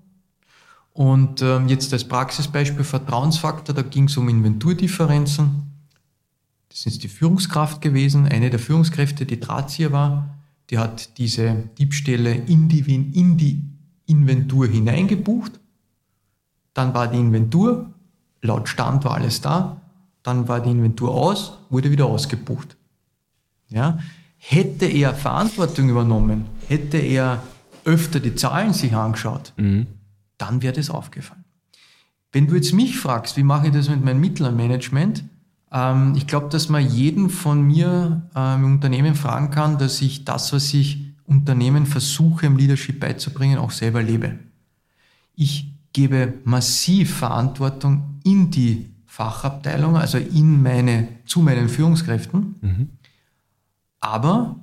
[0.92, 5.72] Und ähm, jetzt als Praxisbeispiel Vertrauensfaktor, da ging es um Inventurdifferenzen.
[6.68, 10.36] Das ist die Führungskraft gewesen, eine der Führungskräfte, die Drahtzieher war.
[10.70, 12.82] Die hat diese Diebstähle in die,
[13.18, 13.64] in die
[14.06, 15.60] Inventur hineingebucht,
[16.74, 17.94] dann war die Inventur,
[18.42, 19.82] laut Stand war alles da,
[20.22, 22.76] dann war die Inventur aus, wurde wieder ausgebucht.
[23.70, 24.00] Ja?
[24.38, 27.44] Hätte er Verantwortung übernommen, hätte er
[27.86, 29.88] öfter die Zahlen sich angeschaut, mhm.
[30.38, 31.44] dann wäre das aufgefallen.
[32.32, 35.24] Wenn du jetzt mich fragst, wie mache ich das mit meinem Mittlermanagement,
[35.72, 40.26] ähm, ich glaube, dass man jeden von mir ähm, im Unternehmen fragen kann, dass ich
[40.26, 44.40] das, was ich Unternehmen versuche, im Leadership beizubringen, auch selber lebe.
[45.36, 52.56] Ich gebe massiv Verantwortung in die Fachabteilung, also in meine, zu meinen Führungskräften.
[52.62, 52.90] Mhm.
[54.00, 54.56] Aber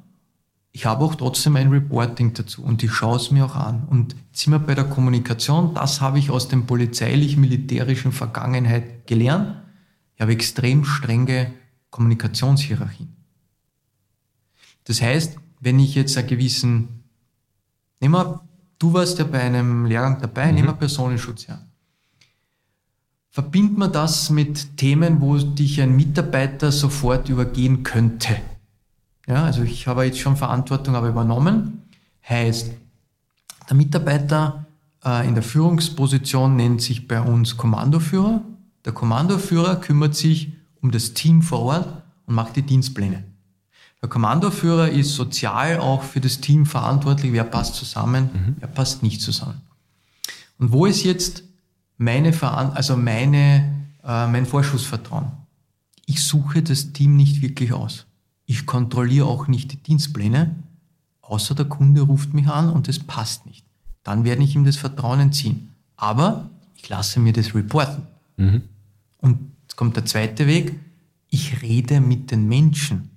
[0.72, 3.86] ich habe auch trotzdem ein Reporting dazu und ich schaue es mir auch an.
[3.88, 9.56] Und jetzt sind wir bei der Kommunikation, das habe ich aus dem polizeilich-militärischen Vergangenheit gelernt.
[10.14, 11.52] Ich habe extrem strenge
[11.90, 13.16] Kommunikationshierarchien.
[14.84, 17.04] Das heißt, wenn ich jetzt einen gewissen,
[18.00, 18.40] nehmen wir,
[18.78, 20.54] du warst ja bei einem Lehrgang dabei, mhm.
[20.54, 21.66] nehmen wir Personenschutz her.
[23.30, 28.36] Verbindet man das mit Themen, wo dich ein Mitarbeiter sofort übergehen könnte?
[29.30, 31.84] Ja, also ich habe jetzt schon Verantwortung aber übernommen.
[32.28, 32.72] Heißt,
[33.68, 34.66] der Mitarbeiter
[35.04, 38.42] äh, in der Führungsposition nennt sich bei uns Kommandoführer.
[38.84, 43.22] Der Kommandoführer kümmert sich um das Team vor Ort und macht die Dienstpläne.
[44.02, 47.32] Der Kommandoführer ist sozial auch für das Team verantwortlich.
[47.32, 48.56] Wer passt zusammen, mhm.
[48.58, 49.60] wer passt nicht zusammen.
[50.58, 51.44] Und wo ist jetzt
[51.98, 55.30] meine, Veran also meine, äh, mein Vorschussvertrauen?
[56.06, 58.06] Ich suche das Team nicht wirklich aus.
[58.50, 60.56] Ich kontrolliere auch nicht die Dienstpläne,
[61.22, 63.64] außer der Kunde ruft mich an und es passt nicht.
[64.02, 65.68] Dann werde ich ihm das Vertrauen entziehen.
[65.94, 68.02] Aber ich lasse mir das reporten.
[68.38, 68.62] Mhm.
[69.18, 70.74] Und jetzt kommt der zweite Weg.
[71.28, 73.10] Ich rede mit den Menschen.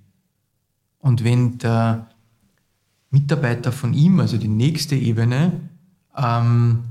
[1.00, 2.06] Und wenn der
[3.10, 5.50] Mitarbeiter von ihm, also die nächste Ebene,
[6.16, 6.84] ähm,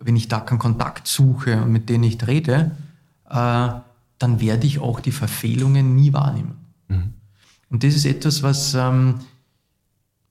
[0.00, 2.72] wenn ich da keinen Kontakt suche und mit denen nicht rede,
[3.30, 3.68] äh,
[4.18, 6.65] dann werde ich auch die Verfehlungen nie wahrnehmen.
[6.88, 7.14] Mhm.
[7.70, 9.20] Und das ist etwas, was ähm,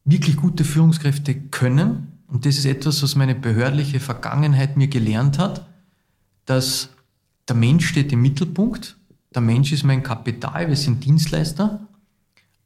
[0.04, 2.20] wirklich gute Führungskräfte können.
[2.28, 5.68] Und das ist etwas, was meine behördliche Vergangenheit mir gelernt hat,
[6.46, 6.90] dass
[7.48, 8.98] der Mensch steht im Mittelpunkt.
[9.34, 11.88] Der Mensch ist mein Kapital, wir sind Dienstleister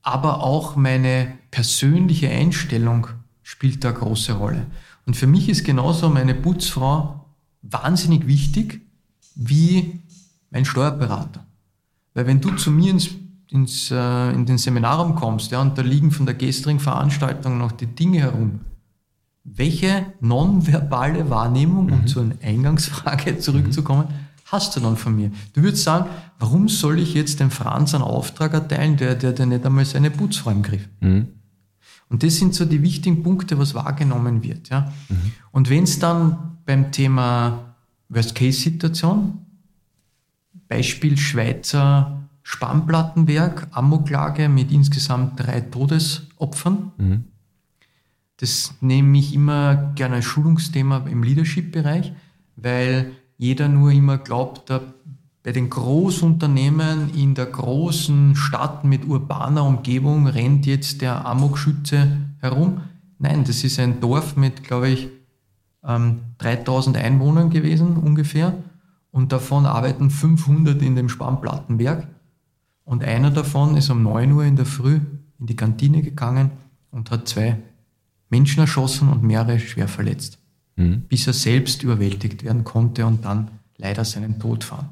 [0.01, 3.07] aber auch meine persönliche Einstellung
[3.43, 4.65] spielt da eine große Rolle.
[5.05, 7.25] Und für mich ist genauso meine Putzfrau
[7.61, 8.81] wahnsinnig wichtig
[9.35, 9.99] wie
[10.51, 11.45] mein Steuerberater.
[12.13, 13.09] Weil wenn du zu mir ins,
[13.51, 17.71] ins, äh, in den Seminarraum kommst, ja, und da liegen von der gestrigen Veranstaltung noch
[17.71, 18.61] die Dinge herum,
[19.43, 22.07] welche nonverbale Wahrnehmung, um mhm.
[22.07, 24.13] zur Eingangsfrage zurückzukommen, mhm.
[24.45, 25.31] hast du dann von mir?
[25.53, 29.45] Du würdest sagen, warum soll ich jetzt dem Franz einen Auftrag erteilen, der, der, der
[29.45, 30.87] nicht einmal seine Putzfrau im Griff?
[30.99, 31.29] Mhm.
[32.09, 34.69] Und das sind so die wichtigen Punkte, was wahrgenommen wird.
[34.69, 34.91] Ja?
[35.09, 35.31] Mhm.
[35.51, 37.75] Und wenn es dann beim Thema
[38.09, 39.39] Worst-Case-Situation,
[40.67, 42.18] Beispiel Schweizer
[42.51, 47.25] Spannplattenwerk, Amoklage mit insgesamt drei Todesopfern, mhm.
[48.37, 52.11] das nehme ich immer gerne als Schulungsthema im Leadership-Bereich,
[52.55, 54.73] weil jeder nur immer glaubt,
[55.43, 62.81] bei den Großunternehmen in der großen Stadt mit urbaner Umgebung rennt jetzt der Amokschütze herum.
[63.19, 65.07] Nein, das ist ein Dorf mit, glaube ich,
[65.83, 68.55] 3000 ähm, Einwohnern gewesen ungefähr
[69.11, 72.07] und davon arbeiten 500 in dem Spannplattenwerk
[72.89, 74.99] und einer davon ist um 9 Uhr in der Früh
[75.39, 76.49] in die Kantine gegangen
[76.89, 77.59] und hat zwei
[78.31, 80.39] Menschen erschossen und mehrere schwer verletzt,
[80.75, 81.01] mhm.
[81.01, 84.89] bis er selbst überwältigt werden konnte und dann leider seinen Tod fand.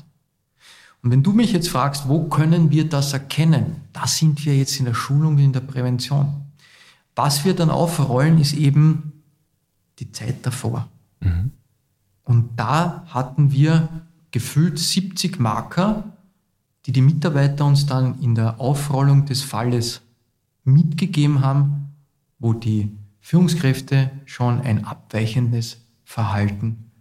[1.02, 4.78] Und wenn du mich jetzt fragst, wo können wir das erkennen, da sind wir jetzt
[4.78, 6.46] in der Schulung, in der Prävention.
[7.16, 9.24] Was wir dann aufrollen, ist eben
[9.98, 10.88] die Zeit davor.
[11.20, 11.50] Mhm.
[12.24, 13.90] Und da hatten wir
[14.30, 16.17] gefühlt 70 Marker,
[16.88, 20.02] die die Mitarbeiter uns dann in der Aufrollung des Falles
[20.64, 21.94] mitgegeben haben,
[22.40, 26.92] wo die Führungskräfte schon ein abweichendes Verhalten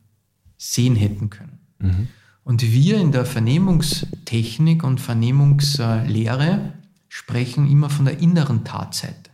[0.57, 1.59] sehen hätten können.
[1.79, 2.09] Mhm.
[2.43, 6.73] Und wir in der Vernehmungstechnik und Vernehmungslehre
[7.09, 9.31] sprechen immer von der inneren Tatseite.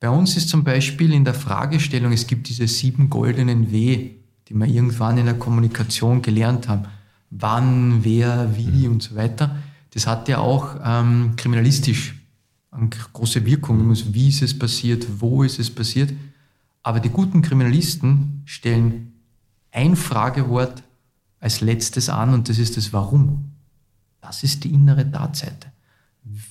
[0.00, 4.10] Bei uns ist zum Beispiel in der Fragestellung, es gibt diese sieben goldenen W,
[4.48, 6.86] die wir irgendwann in der Kommunikation gelernt haben.
[7.36, 9.56] Wann, wer, wie und so weiter.
[9.90, 12.14] Das hat ja auch ähm, kriminalistisch
[12.70, 13.94] eine große Wirkung.
[14.12, 15.06] Wie ist es passiert?
[15.20, 16.12] Wo ist es passiert?
[16.82, 19.14] Aber die guten Kriminalisten stellen
[19.72, 20.82] ein Fragewort
[21.40, 23.52] als letztes an und das ist das Warum.
[24.20, 25.72] Das ist die innere Tatseite.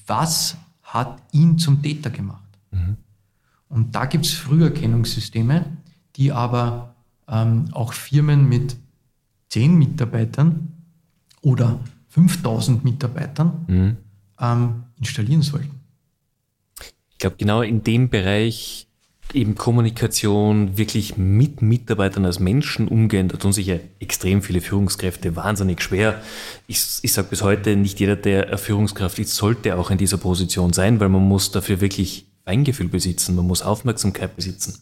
[0.06, 2.44] Was hat ihn zum Täter gemacht?
[2.72, 2.98] Mhm.
[3.70, 5.66] Und da gibt es Früherkennungssysteme,
[6.16, 6.96] die aber
[7.28, 8.76] ähm, auch Firmen mit
[9.50, 10.73] 10 Mitarbeitern
[11.44, 11.80] oder
[12.10, 13.98] 5000 Mitarbeitern mhm.
[14.40, 15.80] ähm, installieren sollten.
[17.12, 18.88] Ich glaube, genau in dem Bereich
[19.34, 25.36] eben Kommunikation wirklich mit Mitarbeitern als Menschen umgehen, da tun sich ja extrem viele Führungskräfte
[25.36, 26.22] wahnsinnig schwer.
[26.68, 30.74] Ich, ich sage bis heute, nicht jeder, der Führungskraft ist, sollte auch in dieser Position
[30.74, 34.82] sein, weil man muss dafür wirklich Feingefühl besitzen, man muss Aufmerksamkeit besitzen.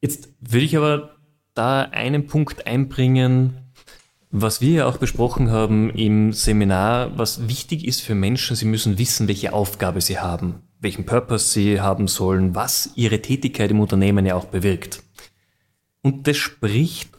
[0.00, 1.16] Jetzt würde ich aber
[1.54, 3.65] da einen Punkt einbringen,
[4.42, 8.98] was wir ja auch besprochen haben im Seminar, was wichtig ist für Menschen, sie müssen
[8.98, 14.26] wissen, welche Aufgabe sie haben welchen Purpose sie haben sollen, was ihre Tätigkeit im Unternehmen
[14.26, 15.02] ja auch bewirkt.
[16.02, 17.10] Und das spricht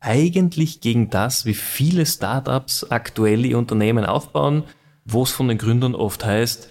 [0.00, 4.64] eigentlich gegen das, wie viele Startups aktuell ihr Unternehmen aufbauen,
[5.04, 6.70] wo es von den Gründern oft heißt,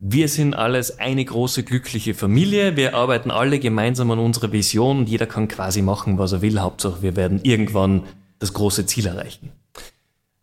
[0.00, 5.08] wir sind alles eine große glückliche Familie, wir arbeiten alle gemeinsam an unserer Vision und
[5.08, 8.04] jeder kann quasi machen, was er will, Hauptsache wir werden irgendwann
[8.38, 9.52] das große Ziel erreichen.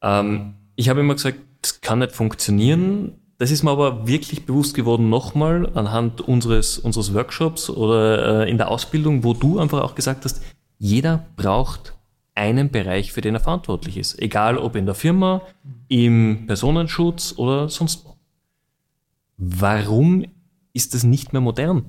[0.02, 4.76] Ähm, ich habe immer gesagt, das kann nicht funktionieren, das ist mir aber wirklich bewusst
[4.76, 9.96] geworden, nochmal anhand unseres, unseres Workshops oder äh, in der Ausbildung, wo du einfach auch
[9.96, 10.42] gesagt hast,
[10.78, 11.94] jeder braucht
[12.34, 14.20] einen Bereich, für den er verantwortlich ist.
[14.22, 15.42] Egal ob in der Firma,
[15.88, 18.16] im Personenschutz oder sonst wo.
[19.38, 20.26] Warum
[20.74, 21.86] ist das nicht mehr modern?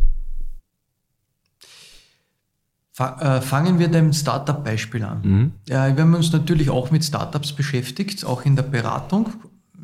[2.99, 5.21] Äh, fangen wir dem Startup-Beispiel an.
[5.23, 5.53] Mhm.
[5.69, 9.35] Ja, wir haben uns natürlich auch mit Startups beschäftigt, auch in der Beratung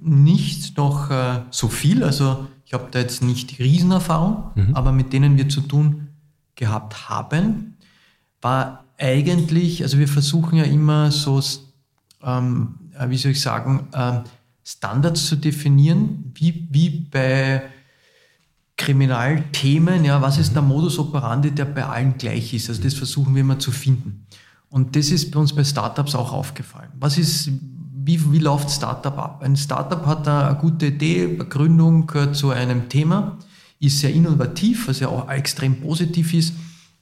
[0.01, 2.03] nicht noch äh, so viel.
[2.05, 4.75] Also ich habe da jetzt nicht die Riesenerfahrung, mhm.
[4.75, 6.09] aber mit denen wir zu tun
[6.55, 7.77] gehabt haben,
[8.40, 11.40] war eigentlich, also wir versuchen ja immer so,
[12.22, 14.20] ähm, äh, wie soll ich sagen, äh,
[14.64, 17.62] Standards zu definieren, wie, wie bei
[18.82, 20.54] Kriminalthemen, ja, was ist mhm.
[20.54, 22.68] der Modus operandi, der bei allen gleich ist.
[22.68, 24.26] Also das versuchen wir immer zu finden.
[24.70, 26.88] Und das ist bei uns bei Startups auch aufgefallen.
[26.98, 27.50] Was ist,
[28.04, 29.42] wie, wie läuft Startup ab?
[29.42, 33.38] Ein Startup hat eine gute Idee, eine Gründung zu einem Thema,
[33.78, 36.54] ist sehr innovativ, was ja auch extrem positiv ist,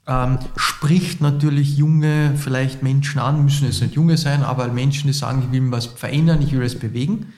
[0.07, 5.13] ähm, spricht natürlich junge, vielleicht Menschen an, müssen jetzt nicht junge sein, aber Menschen, die
[5.13, 7.33] sagen, ich will was verändern, ich will es bewegen.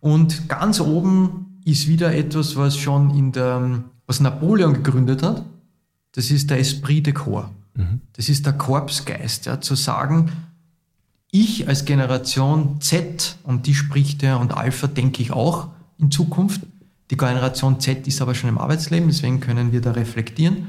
[0.00, 5.44] Und ganz oben ist wieder etwas, was schon in der, was Napoleon gegründet hat.
[6.12, 7.50] Das ist der Esprit de Corps.
[7.74, 8.00] Mhm.
[8.14, 10.30] Das ist der Korpsgeist, ja, zu sagen,
[11.32, 15.68] ich als Generation Z, und die spricht ja, und Alpha denke ich auch
[15.98, 16.62] in Zukunft,
[17.10, 20.68] die Generation Z ist aber schon im Arbeitsleben, deswegen können wir da reflektieren.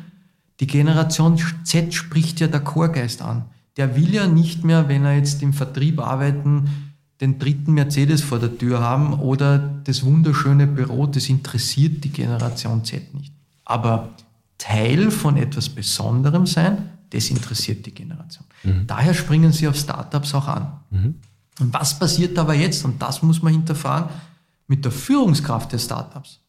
[0.59, 3.45] Die Generation Z spricht ja der Chorgeist an.
[3.77, 6.90] Der will ja nicht mehr, wenn er jetzt im Vertrieb arbeiten,
[7.21, 12.83] den dritten Mercedes vor der Tür haben oder das wunderschöne Büro, das interessiert die Generation
[12.83, 13.31] Z nicht.
[13.63, 14.09] Aber
[14.57, 18.45] Teil von etwas Besonderem sein, das interessiert die Generation.
[18.63, 18.87] Mhm.
[18.87, 20.71] Daher springen sie auf Startups auch an.
[20.89, 21.15] Mhm.
[21.59, 22.83] Und was passiert aber jetzt?
[22.85, 24.09] Und das muss man hinterfragen
[24.67, 26.39] mit der Führungskraft der Startups.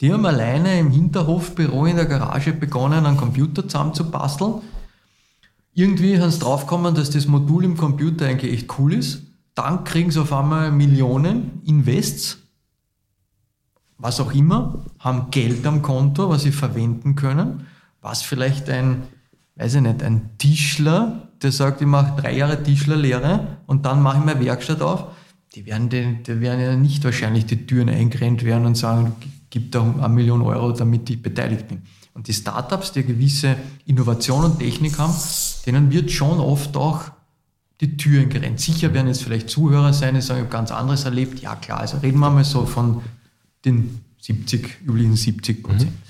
[0.00, 4.54] Die haben alleine im Hinterhofbüro in der Garage begonnen, einen Computer zusammenzubasteln.
[5.74, 9.22] Irgendwie haben sie draufgekommen, dass das Modul im Computer eigentlich echt cool ist.
[9.56, 12.38] Dann kriegen sie auf einmal Millionen Invests,
[13.98, 17.66] was auch immer, haben Geld am Konto, was sie verwenden können,
[18.00, 19.08] was vielleicht ein
[19.56, 24.18] weiß ich nicht, ein Tischler, der sagt, ich mache drei Jahre Tischlerlehre und dann mache
[24.18, 25.06] ich meine Werkstatt auf,
[25.54, 29.12] die werden, die, die werden ja nicht wahrscheinlich die Türen eingerennt werden und sagen,
[29.48, 31.82] gib da eine Million Euro, damit ich beteiligt bin.
[32.12, 35.14] Und die Startups, die eine gewisse Innovation und Technik haben,
[35.64, 37.04] denen wird schon oft auch
[37.80, 38.60] die Türen gerennt.
[38.60, 41.40] Sicher werden jetzt vielleicht Zuhörer sein, die sagen, ich habe ganz anderes erlebt.
[41.40, 43.02] Ja klar, also reden wir mal so von
[43.64, 45.90] den 70, üblichen 70 Prozent.
[45.90, 46.06] Mhm.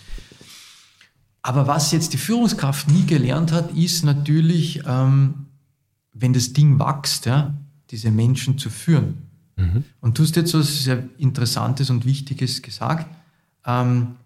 [1.42, 5.46] Aber was jetzt die Führungskraft nie gelernt hat, ist natürlich, ähm,
[6.12, 7.55] wenn das Ding wächst, ja,
[7.90, 9.18] diese Menschen zu führen.
[9.57, 9.85] Mhm.
[10.00, 13.07] Und du hast jetzt was sehr Interessantes und Wichtiges gesagt.
[13.64, 14.16] Ähm,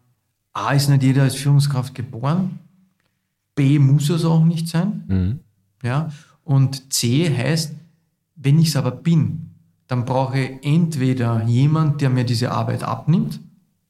[0.52, 2.58] A ist nicht jeder als Führungskraft geboren.
[3.54, 5.04] B muss es auch nicht sein.
[5.06, 5.40] Mhm.
[5.82, 6.10] Ja?
[6.50, 7.76] Und C heißt,
[8.34, 9.50] wenn ich es aber bin,
[9.86, 13.38] dann brauche ich entweder jemand, der mir diese Arbeit abnimmt,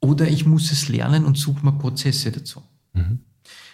[0.03, 2.63] oder ich muss es lernen und suche mir Prozesse dazu.
[2.93, 3.21] Mhm.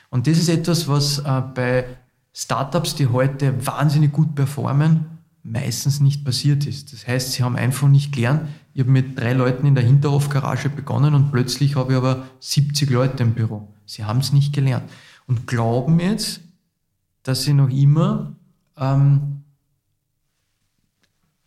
[0.09, 1.85] Und das ist etwas, was äh, bei
[2.33, 5.07] Startups, die heute wahnsinnig gut performen,
[5.43, 6.93] meistens nicht passiert ist.
[6.93, 8.43] Das heißt, sie haben einfach nicht gelernt.
[8.73, 12.89] Ich habe mit drei Leuten in der Hinterhofgarage begonnen und plötzlich habe ich aber 70
[12.91, 13.67] Leute im Büro.
[13.85, 14.89] Sie haben es nicht gelernt
[15.27, 16.41] und glauben jetzt,
[17.25, 18.37] dass sie noch immer
[18.79, 19.43] ähm,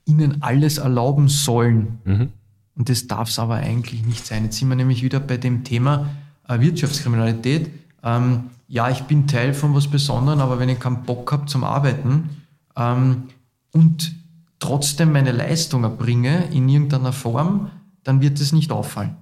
[0.06, 2.00] ihnen alles erlauben sollen.
[2.04, 2.30] Mhm.
[2.76, 4.46] Und das darf es aber eigentlich nicht sein.
[4.46, 6.10] Jetzt sind wir nämlich wieder bei dem Thema,
[6.48, 7.70] äh, Wirtschaftskriminalität.
[8.04, 11.64] Ähm, ja, ich bin Teil von was Besonderem, aber wenn ich keinen Bock habe zum
[11.64, 12.30] Arbeiten
[12.76, 13.24] ähm,
[13.72, 14.16] und
[14.60, 17.72] trotzdem meine Leistung erbringe in irgendeiner Form,
[18.04, 19.16] dann wird es nicht auffallen.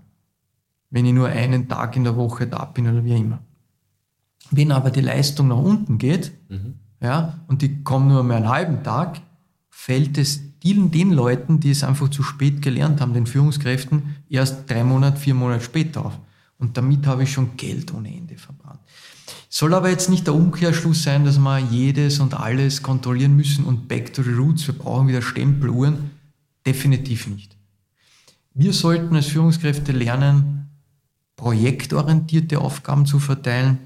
[0.89, 3.39] Wenn ich nur einen Tag in der Woche da bin oder wie immer.
[4.51, 6.75] Wenn aber die Leistung nach unten geht, mhm.
[7.01, 9.21] Ja, und die kommen nur mehr einen halben Tag,
[9.69, 14.69] fällt es den, den Leuten, die es einfach zu spät gelernt haben, den Führungskräften, erst
[14.69, 16.19] drei Monate, vier Monate später auf.
[16.57, 18.79] Und damit habe ich schon Geld ohne Ende verbrannt.
[19.49, 23.87] Soll aber jetzt nicht der Umkehrschluss sein, dass wir jedes und alles kontrollieren müssen und
[23.87, 26.11] back to the roots, wir brauchen wieder Stempeluhren.
[26.65, 27.55] Definitiv nicht.
[28.53, 30.69] Wir sollten als Führungskräfte lernen,
[31.35, 33.77] projektorientierte Aufgaben zu verteilen,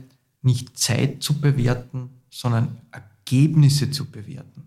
[0.41, 4.63] nicht Zeit zu bewerten, sondern Ergebnisse zu bewerten.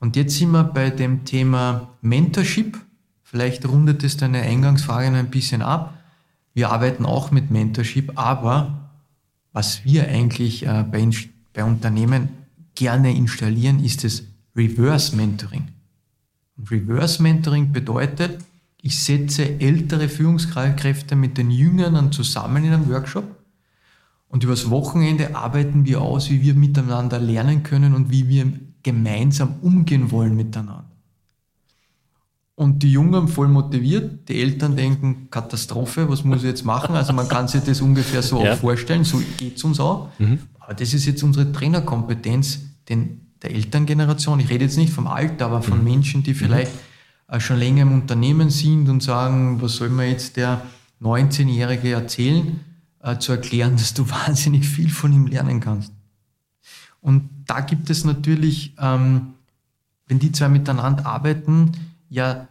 [0.00, 2.78] Und jetzt sind wir bei dem Thema Mentorship.
[3.22, 5.94] Vielleicht rundet es deine Eingangsfrage noch ein bisschen ab.
[6.54, 8.90] Wir arbeiten auch mit Mentorship, aber
[9.52, 11.08] was wir eigentlich äh, bei,
[11.52, 12.28] bei Unternehmen
[12.74, 14.22] gerne installieren, ist das
[14.54, 15.68] Reverse Mentoring.
[16.56, 18.38] Und Reverse Mentoring bedeutet,
[18.80, 23.35] ich setze ältere Führungskräfte mit den Jüngeren zusammen in einem Workshop
[24.28, 29.56] und übers Wochenende arbeiten wir aus, wie wir miteinander lernen können und wie wir gemeinsam
[29.62, 30.84] umgehen wollen miteinander.
[32.54, 36.94] Und die Jungen voll motiviert, die Eltern denken, Katastrophe, was muss ich jetzt machen?
[36.94, 38.54] Also man kann sich das ungefähr so ja.
[38.54, 40.08] auch vorstellen, so geht es uns auch.
[40.18, 40.38] Mhm.
[40.58, 44.40] Aber das ist jetzt unsere Trainerkompetenz den, der Elterngeneration.
[44.40, 45.84] Ich rede jetzt nicht vom Alter, aber von mhm.
[45.84, 46.72] Menschen, die vielleicht
[47.30, 47.40] mhm.
[47.40, 50.62] schon länger im Unternehmen sind und sagen, was soll man jetzt der
[51.02, 52.58] 19-Jährige erzählen,
[53.06, 55.92] äh, zu erklären, dass du wahnsinnig viel von ihm lernen kannst.
[57.00, 59.34] Und da gibt es natürlich, ähm,
[60.08, 61.72] wenn die zwei miteinander arbeiten,
[62.08, 62.48] ja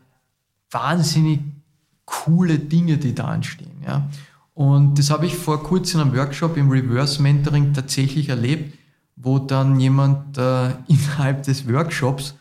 [0.71, 1.41] wahnsinnig
[2.05, 3.83] coole Dinge, die da anstehen.
[3.85, 4.09] Ja.
[4.53, 8.77] Und das habe ich vor kurzem in einem Workshop im Reverse Mentoring tatsächlich erlebt,
[9.17, 12.35] wo dann jemand äh, innerhalb des Workshops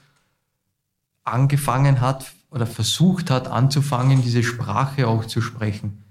[1.25, 6.04] angefangen hat oder versucht hat anzufangen, diese Sprache auch zu sprechen.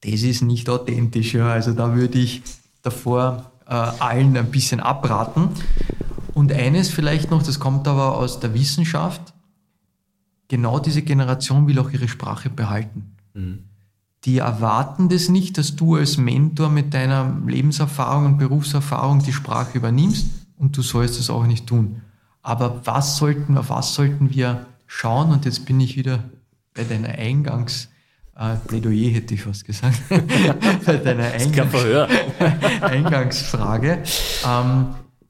[0.00, 1.34] Das ist nicht authentisch.
[1.34, 1.48] Ja.
[1.48, 2.42] Also da würde ich
[2.82, 5.48] davor äh, allen ein bisschen abraten.
[6.34, 9.34] Und eines vielleicht noch, das kommt aber aus der Wissenschaft,
[10.48, 13.16] genau diese Generation will auch ihre Sprache behalten.
[13.34, 13.64] Mhm.
[14.24, 19.78] Die erwarten das nicht, dass du als Mentor mit deiner Lebenserfahrung und Berufserfahrung die Sprache
[19.78, 20.26] übernimmst
[20.58, 22.02] und du sollst es auch nicht tun.
[22.42, 25.30] Aber was sollten, auf was sollten wir schauen?
[25.30, 26.24] Und jetzt bin ich wieder
[26.74, 27.88] bei deiner Eingangs-
[28.38, 30.00] äh, Plädoyer hätte ich fast gesagt.
[30.86, 31.74] bei deiner Eingangs
[32.80, 34.02] Eingangsfrage.
[34.46, 34.86] Ähm,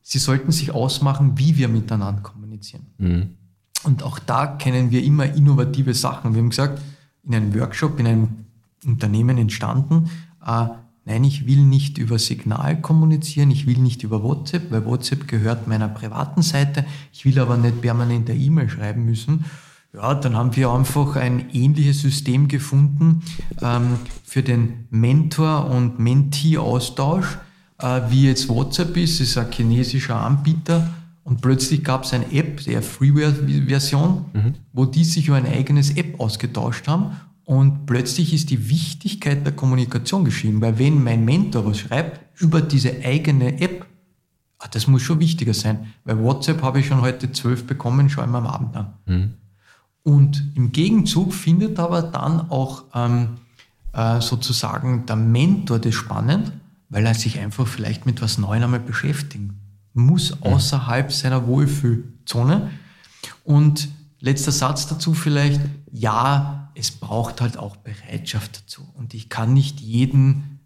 [0.08, 2.86] Sie sollten sich ausmachen, wie wir miteinander kommunizieren.
[2.98, 3.30] Mhm.
[3.82, 6.32] Und auch da kennen wir immer innovative Sachen.
[6.32, 6.80] Wir haben gesagt,
[7.24, 8.28] in einem Workshop, in einem
[8.84, 10.08] Unternehmen entstanden,
[10.46, 10.66] äh,
[11.04, 15.66] nein, ich will nicht über Signal kommunizieren, ich will nicht über WhatsApp, weil WhatsApp gehört
[15.66, 19.44] meiner privaten Seite, ich will aber nicht permanent eine E-Mail schreiben müssen.
[19.96, 23.22] Ja, dann haben wir einfach ein ähnliches System gefunden
[23.62, 27.38] ähm, für den Mentor- und Mentee-Austausch,
[27.78, 30.90] äh, wie jetzt WhatsApp ist, das ist ein chinesischer Anbieter.
[31.24, 34.54] Und plötzlich gab es eine App, der Freeware-Version, mhm.
[34.74, 37.16] wo die sich über ein eigenes App ausgetauscht haben.
[37.46, 42.60] Und plötzlich ist die Wichtigkeit der Kommunikation geschehen, weil wenn mein Mentor was schreibt über
[42.60, 43.86] diese eigene App,
[44.58, 48.30] ah, das muss schon wichtiger sein, weil WhatsApp habe ich schon heute zwölf bekommen, schauen
[48.30, 48.92] wir am Abend an.
[49.06, 49.34] Mhm.
[50.06, 53.38] Und im Gegenzug findet aber dann auch ähm,
[53.92, 56.52] äh, sozusagen der Mentor das spannend,
[56.88, 59.58] weil er sich einfach vielleicht mit was Neuem einmal beschäftigen
[59.94, 62.70] muss, außerhalb seiner Wohlfühlzone.
[63.42, 63.88] Und
[64.20, 68.86] letzter Satz dazu vielleicht, ja, es braucht halt auch Bereitschaft dazu.
[68.94, 70.60] Und ich kann nicht jeden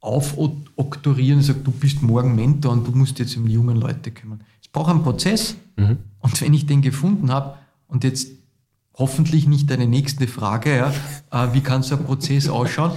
[0.00, 4.10] aufoktorieren und sagen, du bist morgen Mentor und du musst jetzt um die jungen Leute
[4.10, 4.42] kümmern.
[4.60, 5.54] Es braucht einen Prozess.
[5.76, 5.98] Mhm.
[6.18, 8.39] Und wenn ich den gefunden habe und jetzt
[8.94, 10.92] hoffentlich nicht deine nächste Frage, ja,
[11.30, 12.92] äh, wie kann so ein Prozess ausschauen,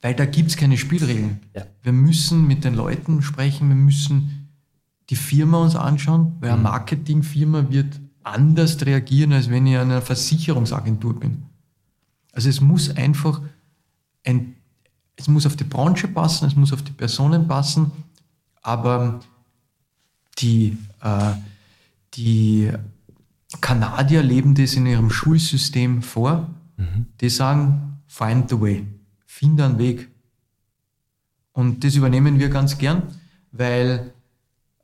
[0.00, 1.40] weil da gibt es keine Spielregeln.
[1.54, 1.66] Ja.
[1.82, 4.48] Wir müssen mit den Leuten sprechen, wir müssen
[5.10, 6.64] die Firma uns anschauen, weil eine mhm.
[6.64, 11.42] Marketingfirma wird anders reagieren, als wenn ich eine Versicherungsagentur bin.
[12.32, 13.40] Also es muss einfach
[14.24, 14.56] ein,
[15.16, 17.90] es muss auf die Branche passen, es muss auf die Personen passen,
[18.62, 19.20] aber
[20.38, 21.32] die, äh,
[22.14, 22.72] die
[23.60, 26.50] Kanadier leben das in ihrem Schulsystem vor.
[26.76, 27.06] Mhm.
[27.20, 28.86] Die sagen, find the way,
[29.26, 30.08] finde einen Weg.
[31.52, 33.02] Und das übernehmen wir ganz gern,
[33.50, 34.12] weil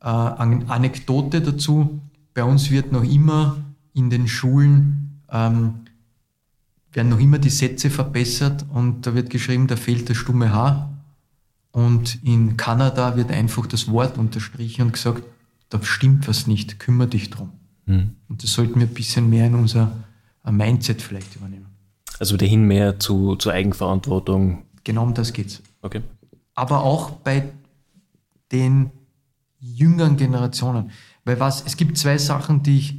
[0.00, 2.00] äh, Anekdote dazu,
[2.34, 3.56] bei uns wird noch immer
[3.94, 5.74] in den Schulen, ähm,
[6.92, 10.90] werden noch immer die Sätze verbessert und da wird geschrieben, da fehlt das stumme H.
[11.70, 15.22] Und in Kanada wird einfach das Wort unterstrichen und gesagt,
[15.68, 17.52] da stimmt was nicht, kümmere dich drum.
[17.88, 18.16] Mhm.
[18.28, 19.90] Und das sollten wir ein bisschen mehr in unser
[20.48, 21.66] Mindset vielleicht übernehmen.
[22.18, 24.62] Also dahin mehr zu, zur Eigenverantwortung.
[24.84, 25.62] Genau um das geht's.
[25.82, 26.02] Okay.
[26.54, 27.50] Aber auch bei
[28.52, 28.90] den
[29.60, 30.90] jüngeren Generationen.
[31.24, 32.94] Weil was, es gibt zwei Sachen, die ich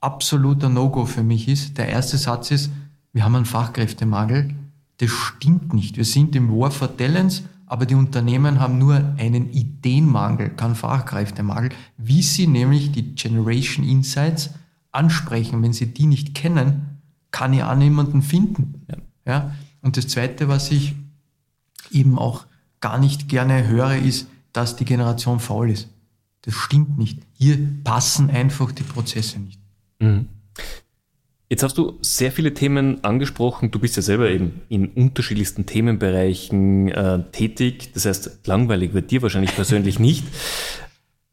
[0.00, 1.78] absoluter No-Go für mich ist.
[1.78, 2.70] Der erste Satz ist,
[3.12, 4.54] wir haben einen Fachkräftemangel.
[4.98, 5.96] Das stimmt nicht.
[5.96, 7.42] Wir sind im War for Talents,
[7.72, 14.50] aber die Unternehmen haben nur einen Ideenmangel, keinen Fachkräftemangel, wie sie nämlich die Generation Insights
[14.90, 15.62] ansprechen.
[15.62, 17.00] Wenn sie die nicht kennen,
[17.30, 18.84] kann ich auch niemanden finden.
[18.90, 18.96] Ja.
[19.24, 19.54] ja?
[19.80, 20.94] Und das Zweite, was ich
[21.90, 22.44] eben auch
[22.82, 25.88] gar nicht gerne höre, ist, dass die Generation faul ist.
[26.42, 27.22] Das stimmt nicht.
[27.32, 29.58] Hier passen einfach die Prozesse nicht.
[29.98, 30.28] Mhm.
[31.52, 33.70] Jetzt hast du sehr viele Themen angesprochen.
[33.70, 37.90] Du bist ja selber eben in unterschiedlichsten Themenbereichen äh, tätig.
[37.92, 40.24] Das heißt, langweilig wird dir wahrscheinlich persönlich nicht.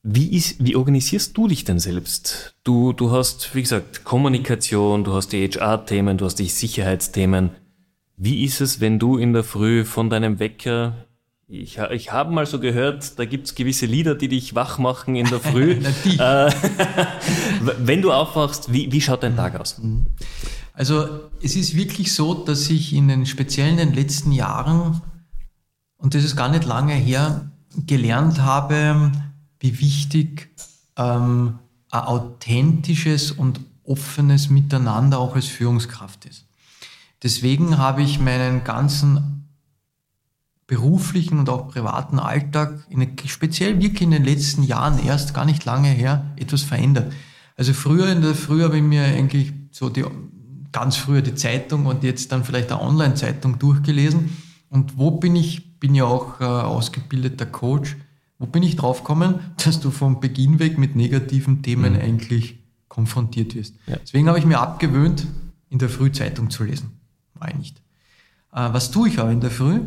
[0.03, 2.53] Wie, ist, wie organisierst du dich denn selbst?
[2.65, 7.51] Du, du hast, wie gesagt, Kommunikation, du hast die HR-Themen, du hast die Sicherheitsthemen.
[8.17, 11.05] Wie ist es, wenn du in der Früh von deinem Wecker
[11.52, 15.16] ich, ich habe mal so gehört, da gibt es gewisse Lieder, die dich wach machen
[15.16, 15.72] in der Früh.
[16.20, 16.52] äh,
[17.80, 19.80] wenn du aufwachst, wie, wie schaut dein Tag aus?
[19.80, 20.06] Mhm.
[20.74, 25.02] Also es ist wirklich so, dass ich in den speziellen den letzten Jahren,
[25.97, 27.50] und das ist gar nicht lange her,
[27.88, 29.12] gelernt habe,
[29.60, 30.50] wie wichtig
[30.97, 31.58] ähm,
[31.89, 36.45] ein authentisches und offenes Miteinander auch als Führungskraft ist.
[37.24, 39.39] Deswegen habe ich meinen ganzen
[40.70, 45.65] beruflichen und auch privaten Alltag, in, speziell wirklich in den letzten Jahren erst gar nicht
[45.65, 47.11] lange her, etwas verändert.
[47.57, 50.05] Also früher in der Früh habe ich mir eigentlich so die,
[50.72, 54.30] ganz früher die Zeitung und jetzt dann vielleicht eine Online-Zeitung durchgelesen.
[54.70, 57.97] Und wo bin ich, bin ja auch äh, ausgebildeter Coach,
[58.38, 61.99] wo bin ich draufgekommen, dass du vom Beginn weg mit negativen Themen mhm.
[61.99, 62.59] eigentlich
[62.89, 63.74] konfrontiert wirst.
[63.88, 63.95] Ja.
[63.95, 65.26] Deswegen habe ich mir abgewöhnt,
[65.72, 66.91] in der Früh Zeitung zu lesen.
[67.47, 67.78] Ich nicht.
[68.53, 69.80] Äh, was tue ich aber in der Früh?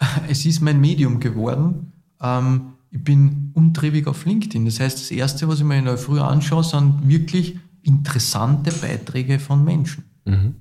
[0.28, 1.92] es ist mein Medium geworden.
[2.20, 4.64] Ähm, ich bin umtriebig auf LinkedIn.
[4.64, 9.38] Das heißt, das Erste, was ich mir in der Früh anschaue, sind wirklich interessante Beiträge
[9.38, 10.04] von Menschen.
[10.24, 10.56] Mhm.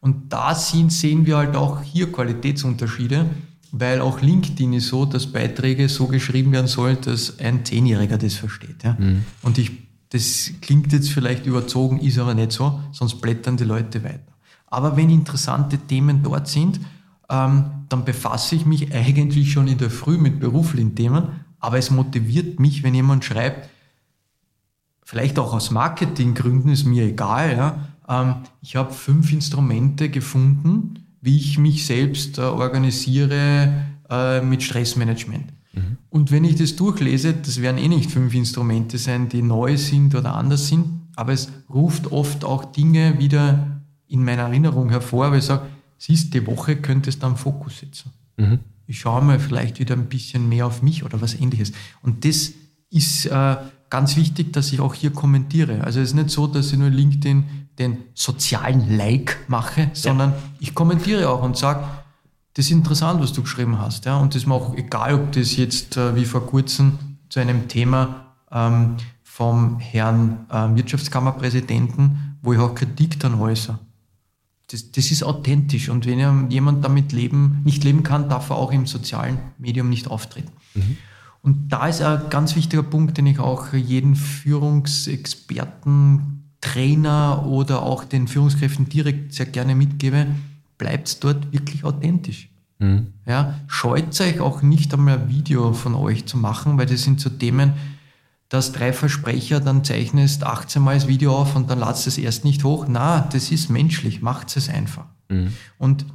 [0.00, 3.26] Und da sehen wir halt auch hier Qualitätsunterschiede,
[3.72, 8.34] weil auch LinkedIn ist so, dass Beiträge so geschrieben werden sollen, dass ein Zehnjähriger das
[8.34, 8.82] versteht.
[8.84, 8.96] Ja?
[8.98, 9.24] Mhm.
[9.42, 9.72] Und ich
[10.10, 14.32] Das klingt jetzt vielleicht überzogen, ist aber nicht so, sonst blättern die Leute weiter.
[14.68, 16.80] Aber wenn interessante Themen dort sind,
[17.30, 21.90] ähm, dann befasse ich mich eigentlich schon in der Früh mit beruflichen Themen, aber es
[21.90, 23.68] motiviert mich, wenn jemand schreibt,
[25.04, 31.36] vielleicht auch aus Marketinggründen, ist mir egal, ja, ähm, ich habe fünf Instrumente gefunden, wie
[31.36, 35.52] ich mich selbst äh, organisiere äh, mit Stressmanagement.
[35.72, 35.98] Mhm.
[36.10, 40.14] Und wenn ich das durchlese, das werden eh nicht fünf Instrumente sein, die neu sind
[40.14, 45.40] oder anders sind, aber es ruft oft auch Dinge wieder in meiner Erinnerung hervor, weil
[45.40, 45.66] ich sage,
[45.98, 48.12] siehst, die Woche könnte es dann Fokus setzen.
[48.36, 48.60] Mhm.
[48.86, 51.72] Ich schaue mal vielleicht wieder ein bisschen mehr auf mich oder was ähnliches.
[52.00, 52.52] Und das
[52.90, 53.56] ist äh,
[53.90, 55.84] ganz wichtig, dass ich auch hier kommentiere.
[55.84, 57.44] Also es ist nicht so, dass ich nur LinkedIn
[57.78, 60.36] den sozialen Like mache, sondern ja.
[60.60, 61.84] ich kommentiere auch und sage,
[62.54, 64.04] das ist interessant, was du geschrieben hast.
[64.04, 64.16] Ja?
[64.16, 67.68] Und das ist mir auch egal, ob das jetzt äh, wie vor kurzem zu einem
[67.68, 73.78] Thema ähm, vom Herrn äh, Wirtschaftskammerpräsidenten, wo ich auch Kritik dann äußere.
[74.70, 78.70] Das, das ist authentisch und wenn jemand damit leben, nicht leben kann, darf er auch
[78.70, 80.52] im sozialen Medium nicht auftreten.
[80.74, 80.98] Mhm.
[81.42, 88.04] Und da ist ein ganz wichtiger Punkt, den ich auch jeden Führungsexperten, Trainer oder auch
[88.04, 90.26] den Führungskräften direkt sehr gerne mitgebe,
[90.76, 92.50] bleibt dort wirklich authentisch.
[92.78, 93.08] Mhm.
[93.26, 97.20] Ja, scheut euch auch nicht einmal ein Video von euch zu machen, weil das sind
[97.20, 97.72] so Themen,
[98.48, 102.44] dass drei Versprecher, dann zeichnest 18 Mal das Video auf und dann ladst es erst
[102.44, 102.86] nicht hoch.
[102.88, 105.04] Na, das ist menschlich, macht es einfach.
[105.28, 105.52] Mhm.
[105.76, 106.06] Und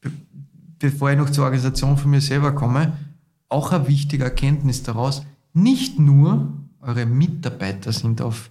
[0.00, 0.12] be
[0.78, 2.92] bevor ich noch zur Organisation von mir selber komme,
[3.48, 5.24] auch eine wichtige Erkenntnis daraus,
[5.54, 8.50] nicht nur eure Mitarbeiter sind auf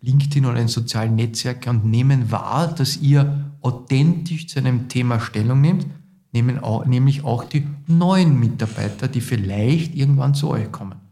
[0.00, 5.60] LinkedIn oder in sozialen Netzwerken und nehmen wahr, dass ihr authentisch zu einem Thema Stellung
[5.60, 5.86] nehmt,
[6.32, 11.03] nehmen auch, nämlich auch die neuen Mitarbeiter, die vielleicht irgendwann zu euch kommen.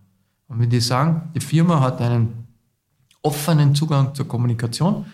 [0.52, 2.46] Und wenn die sagen, die Firma hat einen
[3.22, 5.06] offenen Zugang zur Kommunikation,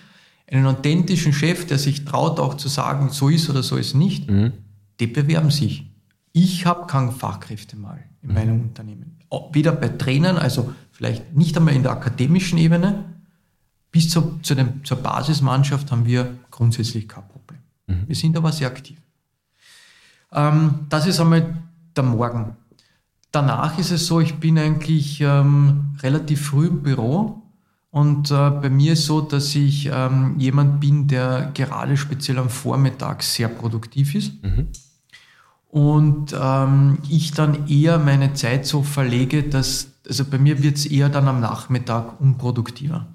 [0.51, 4.29] einen authentischen Chef, der sich traut auch zu sagen, so ist oder so ist nicht,
[4.29, 4.53] mhm.
[4.99, 5.89] die bewerben sich.
[6.33, 8.35] Ich habe keinen Fachkräftemangel in mhm.
[8.35, 9.19] meinem Unternehmen.
[9.53, 13.05] Weder bei Trainern, also vielleicht nicht einmal in der akademischen Ebene,
[13.93, 17.61] bis zu, zu dem, zur Basismannschaft haben wir grundsätzlich kein Problem.
[17.87, 18.09] Mhm.
[18.09, 18.99] Wir sind aber sehr aktiv.
[20.33, 21.63] Ähm, das ist einmal
[21.95, 22.57] der Morgen.
[23.31, 27.43] Danach ist es so, ich bin eigentlich ähm, relativ früh im Büro
[27.91, 32.49] und äh, bei mir ist so, dass ich ähm, jemand bin, der gerade speziell am
[32.49, 34.43] Vormittag sehr produktiv ist.
[34.43, 34.69] Mhm.
[35.71, 40.87] Und ähm, ich dann eher meine Zeit so verlege, dass, also bei mir wird es
[40.87, 43.07] eher dann am Nachmittag unproduktiver.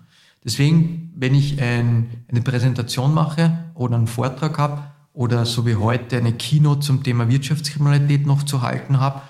[0.44, 4.84] Deswegen, wenn ich ein, eine Präsentation mache oder einen Vortrag habe
[5.14, 9.22] oder so wie heute eine Keynote zum Thema Wirtschaftskriminalität noch zu halten habe,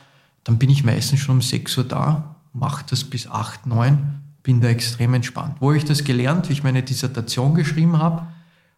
[0.44, 4.62] dann bin ich meistens schon um 6 Uhr da, mache das bis 8, 9, bin
[4.62, 5.58] da extrem entspannt.
[5.60, 6.50] Wo ich das gelernt?
[6.50, 8.28] Wie ich meine Dissertation geschrieben habe,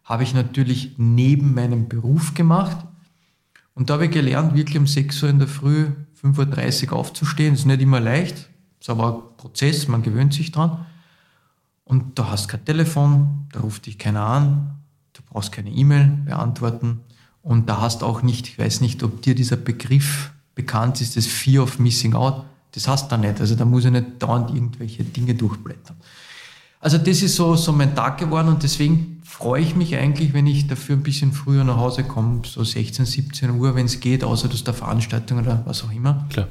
[0.04, 2.76] habe ich natürlich neben meinem Beruf gemacht.
[3.74, 5.88] Und da habe ich gelernt, wirklich um 6 Uhr in der Früh,
[6.22, 7.52] 5.30 Uhr aufzustehen.
[7.52, 8.48] Das ist nicht immer leicht,
[8.80, 10.86] ist aber ein Prozess, man gewöhnt sich dran.
[11.84, 14.76] Und du hast kein Telefon, da ruft dich keiner an,
[15.12, 17.00] du brauchst keine E-Mail beantworten.
[17.42, 21.26] Und da hast auch nicht, ich weiß nicht, ob dir dieser Begriff bekannt ist, das
[21.26, 22.44] Fear of Missing Out.
[22.72, 23.40] Das hast du da nicht.
[23.40, 25.96] Also da muss ich nicht dauernd irgendwelche Dinge durchblättern.
[26.80, 30.46] Also das ist so, so mein Tag geworden und deswegen freue ich mich eigentlich, wenn
[30.46, 34.24] ich dafür ein bisschen früher nach Hause komme, so 16, 17 Uhr, wenn es geht,
[34.24, 36.26] außer dass der Veranstaltung oder was auch immer.
[36.30, 36.48] Klar.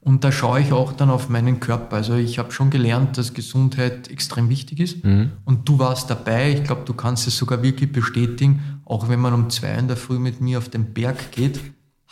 [0.00, 1.96] Und da schaue ich auch dann auf meinen Körper.
[1.96, 5.02] Also ich habe schon gelernt, dass Gesundheit extrem wichtig ist.
[5.02, 5.32] Mhm.
[5.46, 6.52] Und du warst dabei.
[6.52, 8.82] Ich glaube, du kannst es sogar wirklich bestätigen.
[8.84, 11.58] Auch wenn man um zwei in der Früh mit mir auf den Berg geht,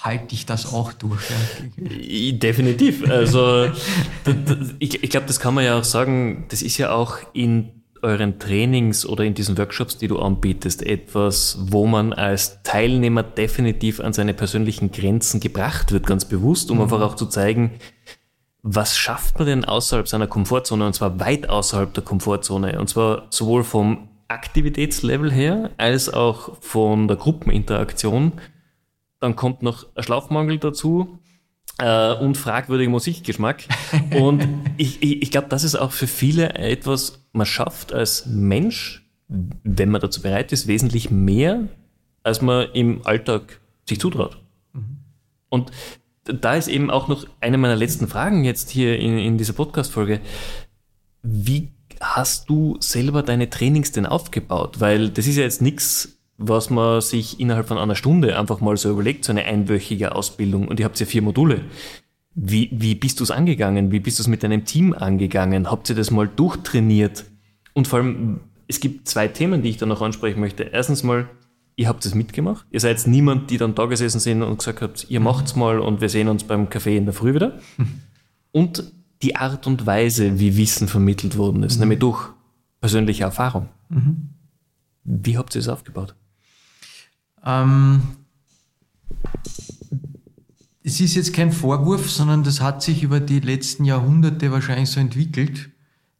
[0.02, 1.22] halte ich das auch durch.
[1.30, 2.32] Ja.
[2.32, 3.08] Definitiv.
[3.08, 3.68] Also
[4.78, 7.70] ich, ich glaube, das kann man ja auch sagen, das ist ja auch in
[8.02, 14.00] euren Trainings oder in diesen Workshops, die du anbietest, etwas, wo man als Teilnehmer definitiv
[14.00, 16.84] an seine persönlichen Grenzen gebracht wird, ganz bewusst, um mhm.
[16.84, 17.78] einfach auch zu zeigen,
[18.62, 23.26] was schafft man denn außerhalb seiner Komfortzone und zwar weit außerhalb der Komfortzone und zwar
[23.30, 28.32] sowohl vom Aktivitätslevel her als auch von der Gruppeninteraktion
[29.22, 31.18] dann kommt noch ein Schlafmangel dazu
[31.78, 33.64] äh, und fragwürdiger Musikgeschmack.
[34.14, 34.46] Und
[34.76, 39.90] ich, ich, ich glaube, das ist auch für viele etwas, man schafft als Mensch, wenn
[39.90, 41.68] man dazu bereit ist, wesentlich mehr,
[42.22, 44.38] als man im Alltag sich zutraut.
[44.72, 44.98] Mhm.
[45.48, 45.70] Und
[46.24, 50.20] da ist eben auch noch eine meiner letzten Fragen jetzt hier in, in dieser Podcast-Folge.
[51.22, 54.80] Wie hast du selber deine Trainings denn aufgebaut?
[54.80, 56.18] Weil das ist ja jetzt nichts,
[56.48, 60.68] was man sich innerhalb von einer Stunde einfach mal so überlegt, so eine einwöchige Ausbildung
[60.68, 61.62] und ihr habt ja vier Module.
[62.34, 63.92] Wie, wie bist du es angegangen?
[63.92, 65.70] Wie bist du es mit deinem Team angegangen?
[65.70, 67.24] Habt ihr das mal durchtrainiert?
[67.74, 70.62] Und vor allem, es gibt zwei Themen, die ich da noch ansprechen möchte.
[70.62, 71.28] Erstens mal,
[71.76, 72.66] ihr habt es mitgemacht.
[72.70, 76.00] Ihr seid niemand, die dann da gesessen sind und gesagt habt, ihr macht's mal und
[76.00, 77.58] wir sehen uns beim Café in der Früh wieder.
[78.54, 81.80] Und die Art und Weise, wie Wissen vermittelt worden ist, mhm.
[81.80, 82.28] nämlich durch
[82.82, 83.70] persönliche Erfahrung.
[83.88, 84.30] Mhm.
[85.04, 86.14] Wie habt ihr es aufgebaut?
[87.44, 88.02] Ähm,
[90.84, 95.00] es ist jetzt kein Vorwurf, sondern das hat sich über die letzten Jahrhunderte wahrscheinlich so
[95.00, 95.70] entwickelt,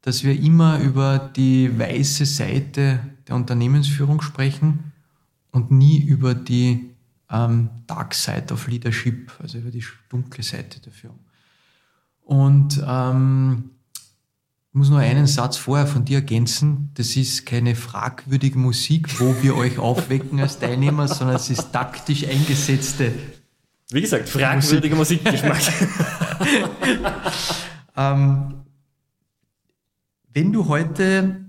[0.03, 4.93] dass wir immer über die weiße Seite der Unternehmensführung sprechen
[5.51, 6.91] und nie über die
[7.31, 11.19] ähm, Dark Side of Leadership, also über die dunkle Seite der Führung.
[12.25, 13.71] Und ähm,
[14.73, 16.93] ich muss nur einen Satz vorher von dir ergänzen.
[16.95, 22.27] Das ist keine fragwürdige Musik, wo wir euch aufwecken als Teilnehmer, sondern es ist taktisch
[22.27, 23.13] eingesetzte.
[23.91, 25.23] Wie gesagt, fragwürdiger Musik.
[25.25, 25.61] Musikgeschmack.
[27.99, 28.55] ähm,
[30.33, 31.45] wenn du heute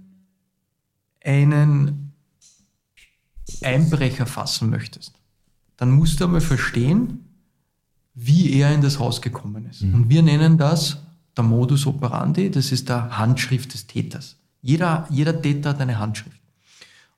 [1.24, 2.12] einen
[3.62, 5.14] Einbrecher fassen möchtest,
[5.78, 7.30] dann musst du einmal verstehen,
[8.14, 9.84] wie er in das Haus gekommen ist.
[9.84, 9.94] Mhm.
[9.94, 10.98] Und wir nennen das
[11.36, 14.38] der Modus operandi, das ist der Handschrift des Täters.
[14.62, 16.40] Jeder, jeder Täter hat eine Handschrift.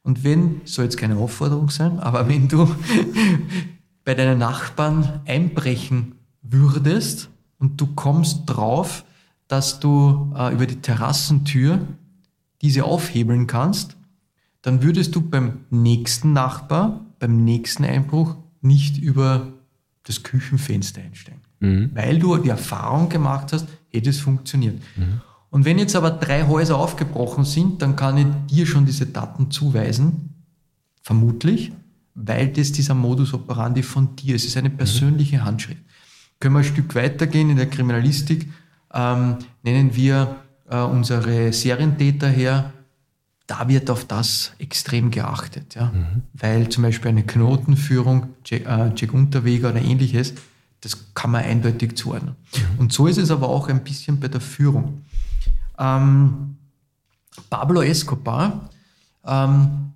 [0.03, 2.73] Und wenn, soll jetzt keine Aufforderung sein, aber wenn du
[4.05, 9.03] bei deinen Nachbarn einbrechen würdest und du kommst drauf,
[9.47, 11.79] dass du äh, über die Terrassentür
[12.61, 13.97] diese aufhebeln kannst,
[14.61, 19.53] dann würdest du beim nächsten Nachbar, beim nächsten Einbruch nicht über
[20.03, 21.41] das Küchenfenster einsteigen.
[21.59, 21.91] Mhm.
[21.93, 24.81] Weil du die Erfahrung gemacht hast, hätte es funktioniert.
[24.95, 25.21] Mhm.
[25.49, 29.51] Und wenn jetzt aber drei Häuser aufgebrochen sind, dann kann ich dir schon diese Daten
[29.51, 30.33] zuweisen,
[31.01, 31.71] vermutlich,
[32.13, 34.43] weil das dieser Modus operandi von dir ist.
[34.43, 35.81] Es ist eine persönliche Handschrift.
[36.39, 38.49] Können wir ein Stück weitergehen in der Kriminalistik,
[38.93, 40.35] ähm, nennen wir
[40.69, 42.73] äh, unsere Serientäter her,
[43.47, 45.91] da wird auf das extrem geachtet, ja?
[45.93, 46.23] Mhm.
[46.33, 50.33] weil zum Beispiel eine Knotenführung, Jack, äh, Jack Unterweger oder ähnliches,
[50.85, 52.35] das kann man eindeutig zuordnen.
[52.77, 55.01] Und so ist es aber auch ein bisschen bei der Führung.
[55.79, 56.57] Ähm,
[57.49, 58.69] Pablo Escobar,
[59.25, 59.93] ähm,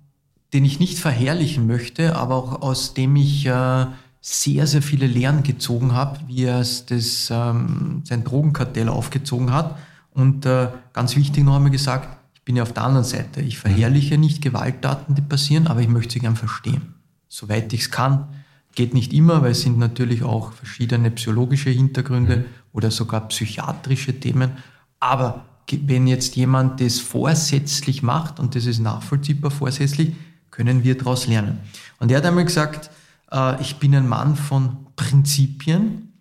[0.52, 3.86] den ich nicht verherrlichen möchte, aber auch aus dem ich äh,
[4.20, 9.78] sehr, sehr viele Lehren gezogen habe, wie er das, ähm, sein Drogenkartell aufgezogen hat.
[10.12, 13.42] Und äh, ganz wichtig noch einmal gesagt, ich bin ja auf der anderen Seite.
[13.42, 16.94] Ich verherrliche nicht Gewalttaten, die passieren, aber ich möchte sie gern verstehen.
[17.28, 18.26] Soweit ich es kann.
[18.74, 22.44] Geht nicht immer, weil es sind natürlich auch verschiedene psychologische Hintergründe mhm.
[22.72, 24.52] oder sogar psychiatrische Themen.
[25.00, 30.14] Aber wenn jetzt jemand das vorsätzlich macht, und das ist nachvollziehbar vorsätzlich,
[30.50, 31.58] können wir daraus lernen.
[31.98, 32.90] Und er hat einmal gesagt,
[33.30, 36.12] äh, ich bin ein Mann von Prinzipien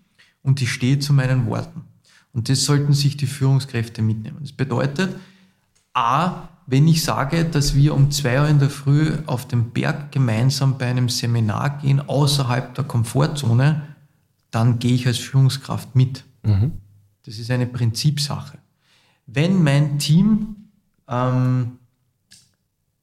[0.44, 1.82] und ich stehe zu meinen Worten.
[2.32, 4.38] Und das sollten sich die Führungskräfte mitnehmen.
[4.42, 5.16] Das bedeutet,
[5.94, 10.12] A, wenn ich sage, dass wir um zwei Uhr in der Früh auf den Berg
[10.12, 13.96] gemeinsam bei einem Seminar gehen, außerhalb der Komfortzone,
[14.52, 16.26] dann gehe ich als Führungskraft mit.
[16.44, 16.74] Mhm.
[17.26, 18.60] Das ist eine Prinzipsache.
[19.26, 20.56] Wenn mein Team
[21.08, 21.80] ähm,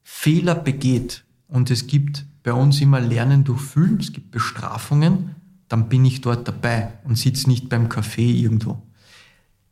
[0.04, 5.34] Fehler begeht und es gibt bei uns immer Lernen durch Fühlen, es gibt Bestrafungen,
[5.68, 8.80] dann bin ich dort dabei und sitze nicht beim Café irgendwo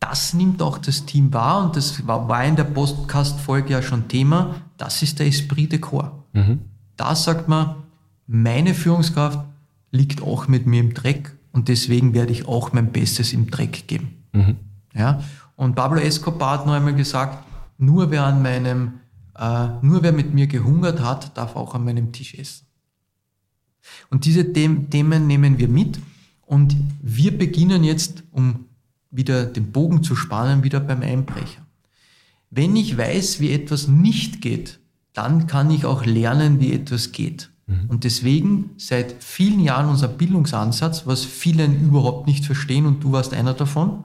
[0.04, 4.56] das nimmt auch das Team wahr und das war, in der Podcast-Folge ja schon Thema.
[4.76, 6.12] Das ist der Esprit de Corps.
[6.34, 6.60] Mhm.
[6.96, 7.76] Da sagt man,
[8.26, 9.38] meine Führungskraft
[9.90, 13.88] liegt auch mit mir im Dreck und deswegen werde ich auch mein Bestes im Dreck
[13.88, 14.24] geben.
[14.32, 14.56] Mhm.
[14.94, 15.22] Ja?
[15.56, 17.42] Und Pablo Escobar hat noch einmal gesagt,
[17.78, 19.00] nur wer an meinem,
[19.38, 22.66] äh, nur wer mit mir gehungert hat, darf auch an meinem Tisch essen.
[24.10, 25.98] Und diese Themen nehmen wir mit
[26.46, 28.63] und wir beginnen jetzt, um
[29.14, 31.64] wieder den Bogen zu spannen, wieder beim Einbrecher.
[32.50, 34.80] Wenn ich weiß, wie etwas nicht geht,
[35.12, 37.50] dann kann ich auch lernen, wie etwas geht.
[37.66, 37.88] Mhm.
[37.88, 43.32] Und deswegen seit vielen Jahren unser Bildungsansatz, was vielen überhaupt nicht verstehen und du warst
[43.32, 44.04] einer davon,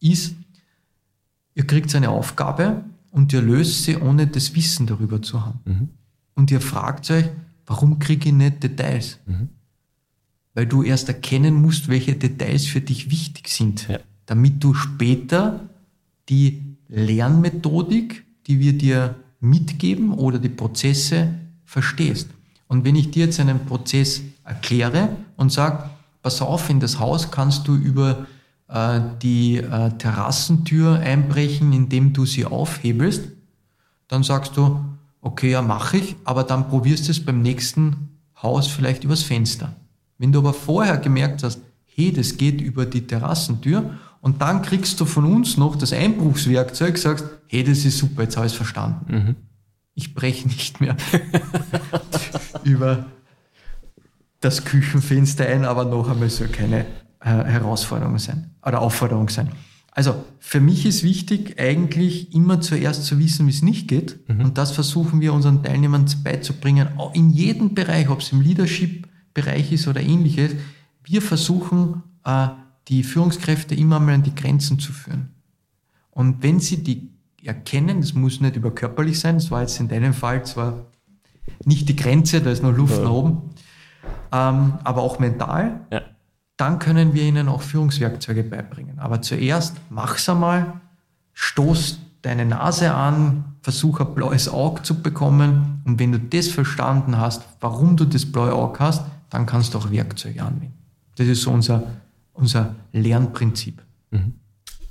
[0.00, 0.34] ist,
[1.54, 5.60] ihr kriegt eine Aufgabe und ihr löst sie, ohne das Wissen darüber zu haben.
[5.64, 5.88] Mhm.
[6.34, 7.26] Und ihr fragt euch,
[7.64, 9.18] warum kriege ich nicht Details?
[9.26, 9.48] Mhm.
[10.52, 13.88] Weil du erst erkennen musst, welche Details für dich wichtig sind.
[13.88, 15.60] Ja damit du später
[16.28, 22.28] die Lernmethodik, die wir dir mitgeben oder die Prozesse verstehst.
[22.68, 25.90] Und wenn ich dir jetzt einen Prozess erkläre und sage,
[26.22, 28.26] pass auf, in das Haus kannst du über
[28.68, 33.28] äh, die äh, Terrassentür einbrechen, indem du sie aufhebelst,
[34.08, 34.80] dann sagst du,
[35.20, 39.74] okay, ja, mache ich, aber dann probierst du es beim nächsten Haus vielleicht übers Fenster.
[40.18, 44.98] Wenn du aber vorher gemerkt hast, hey, das geht über die Terrassentür und dann kriegst
[45.00, 48.56] du von uns noch das Einbruchswerkzeug, sagst, hey, das ist super, jetzt habe ich es
[48.56, 49.14] verstanden.
[49.14, 49.36] Mhm.
[49.94, 50.96] Ich breche nicht mehr
[52.64, 53.04] über
[54.40, 56.86] das Küchenfenster ein, aber noch einmal soll keine
[57.20, 59.50] äh, Herausforderung sein oder Aufforderung sein.
[59.90, 64.26] Also für mich ist wichtig, eigentlich immer zuerst zu wissen, wie es nicht geht.
[64.26, 64.40] Mhm.
[64.40, 69.86] Und das versuchen wir unseren Teilnehmern beizubringen, in jedem Bereich, ob es im Leadership-Bereich ist
[69.86, 70.52] oder ähnliches.
[71.04, 72.48] Wir versuchen, äh,
[72.88, 75.30] die Führungskräfte immer mal an die Grenzen zu führen.
[76.10, 77.10] Und wenn sie die
[77.42, 80.86] erkennen, das muss nicht über körperlich sein, das war jetzt in deinem Fall zwar
[81.64, 83.04] nicht die Grenze, da ist noch Luft ja.
[83.04, 83.50] nach oben,
[84.32, 85.80] ähm, aber auch mental.
[85.92, 86.02] Ja
[86.56, 88.98] dann können wir ihnen auch Führungswerkzeuge beibringen.
[88.98, 90.80] Aber zuerst mach's einmal,
[91.32, 97.18] stoß deine Nase an, versuch ein blaues Auge zu bekommen und wenn du das verstanden
[97.18, 100.78] hast, warum du das blaue Auge hast, dann kannst du auch Werkzeuge anwenden.
[101.16, 101.82] Das ist so unser,
[102.34, 103.82] unser Lernprinzip.
[104.10, 104.34] Mhm.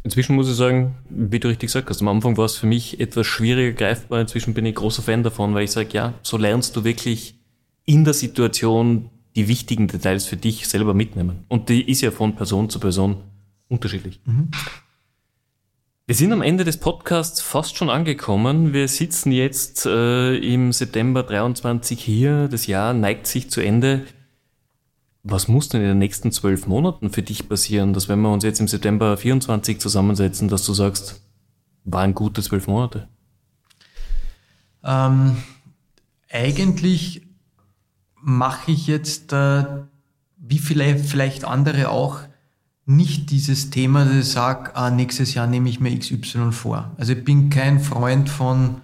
[0.04, 3.00] Inzwischen muss ich sagen, wie du richtig gesagt hast, am Anfang war es für mich
[3.00, 4.20] etwas schwieriger greifbar.
[4.20, 7.36] Inzwischen bin ich großer Fan davon, weil ich sage, ja, so lernst du wirklich
[7.86, 11.46] in der Situation die wichtigen Details für dich selber mitnehmen.
[11.48, 13.18] Und die ist ja von Person zu Person
[13.70, 14.20] unterschiedlich.
[14.26, 14.50] Mhm.
[16.06, 18.74] Wir sind am Ende des Podcasts fast schon angekommen.
[18.74, 22.50] Wir sitzen jetzt äh, im September 23 hier.
[22.50, 24.06] Das Jahr neigt sich zu Ende.
[25.24, 28.44] Was muss denn in den nächsten zwölf Monaten für dich passieren, dass wenn wir uns
[28.44, 31.22] jetzt im September 24 zusammensetzen, dass du sagst,
[31.86, 33.08] waren gute zwölf Monate?
[34.84, 35.38] Ähm,
[36.30, 37.26] eigentlich
[38.22, 39.66] mache ich jetzt, äh,
[40.38, 42.20] wie vielleicht, vielleicht andere auch,
[42.86, 46.92] nicht dieses Thema, dass ich sage, ah, nächstes Jahr nehme ich mir XY vor.
[46.98, 48.82] Also ich bin kein Freund von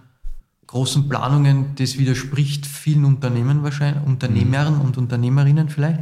[0.67, 4.81] großen Planungen, das widerspricht vielen Unternehmen wahrscheinlich, Unternehmern mhm.
[4.81, 5.99] und Unternehmerinnen vielleicht,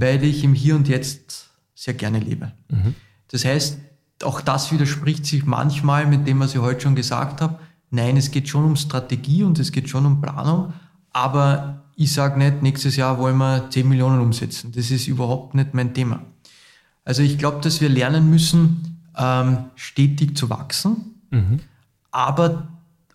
[0.00, 2.52] weil ich im Hier und Jetzt sehr gerne lebe.
[2.68, 2.94] Mhm.
[3.30, 3.78] Das heißt,
[4.24, 7.58] auch das widerspricht sich manchmal mit dem, was ich heute schon gesagt habe.
[7.90, 10.72] Nein, es geht schon um Strategie und es geht schon um Planung,
[11.12, 14.72] aber ich sage nicht, nächstes Jahr wollen wir 10 Millionen umsetzen.
[14.72, 16.22] Das ist überhaupt nicht mein Thema.
[17.04, 21.14] Also ich glaube, dass wir lernen müssen, ähm, stetig zu wachsen.
[21.30, 21.60] Mhm.
[22.10, 22.68] Aber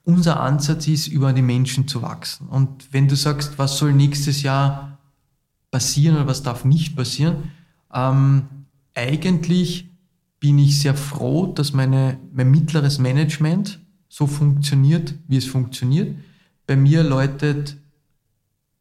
[0.04, 2.48] unser Ansatz ist, über die Menschen zu wachsen.
[2.48, 4.93] Und wenn du sagst, was soll nächstes Jahr
[5.74, 7.52] passieren oder was darf nicht passieren,
[7.92, 8.44] ähm,
[8.94, 9.90] eigentlich
[10.40, 16.16] bin ich sehr froh, dass meine, mein mittleres Management so funktioniert, wie es funktioniert.
[16.68, 17.76] Bei mir läutet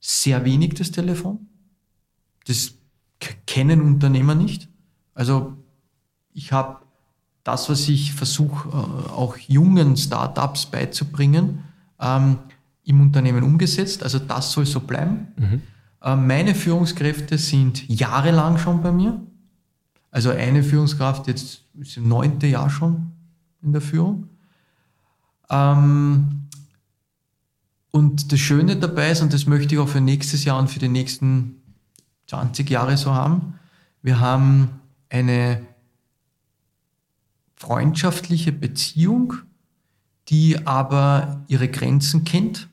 [0.01, 1.47] sehr wenig das Telefon.
[2.47, 2.75] Das
[3.47, 4.69] kennen Unternehmer nicht.
[5.15, 5.57] Also
[6.35, 6.81] ich habe
[7.43, 11.65] das, was ich versuche, äh, auch jungen Startups beizubringen,
[11.99, 12.39] ähm,
[12.85, 14.03] im Unternehmen umgesetzt.
[14.03, 15.29] Also das soll so bleiben.
[15.39, 15.63] Mhm.
[16.03, 19.21] Äh, meine Führungskräfte sind jahrelang schon bei mir.
[20.11, 23.13] Also eine Führungskraft jetzt ist im neunten Jahr schon
[23.63, 24.29] in der Führung.
[25.49, 26.49] Ähm,
[27.91, 30.79] und das Schöne dabei ist, und das möchte ich auch für nächstes Jahr und für
[30.79, 31.63] die nächsten
[32.27, 33.55] 20 Jahre so haben,
[34.03, 35.63] wir haben eine
[37.55, 39.35] freundschaftliche Beziehung,
[40.29, 42.69] die aber ihre Grenzen kennt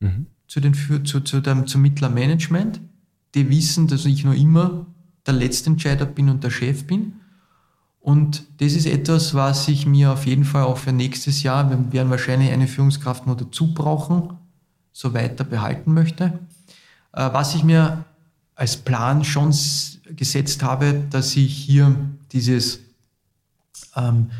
[0.00, 0.26] mhm.
[0.54, 0.72] Zu den,
[1.04, 2.80] zu, zu dem, zum Mittlermanagement.
[3.34, 4.86] Die wissen, dass ich nur immer
[5.26, 7.14] der Letztentscheider bin und der Chef bin.
[7.98, 11.92] Und das ist etwas, was ich mir auf jeden Fall auch für nächstes Jahr, wir
[11.92, 14.34] werden wahrscheinlich eine Führungskraft noch dazu brauchen,
[14.92, 16.38] so weiter behalten möchte.
[17.12, 18.04] Äh, was ich mir
[18.54, 19.52] als Plan schon
[20.04, 21.96] gesetzt habe, dass ich hier
[22.30, 22.78] dieses,
[23.96, 24.30] ähm,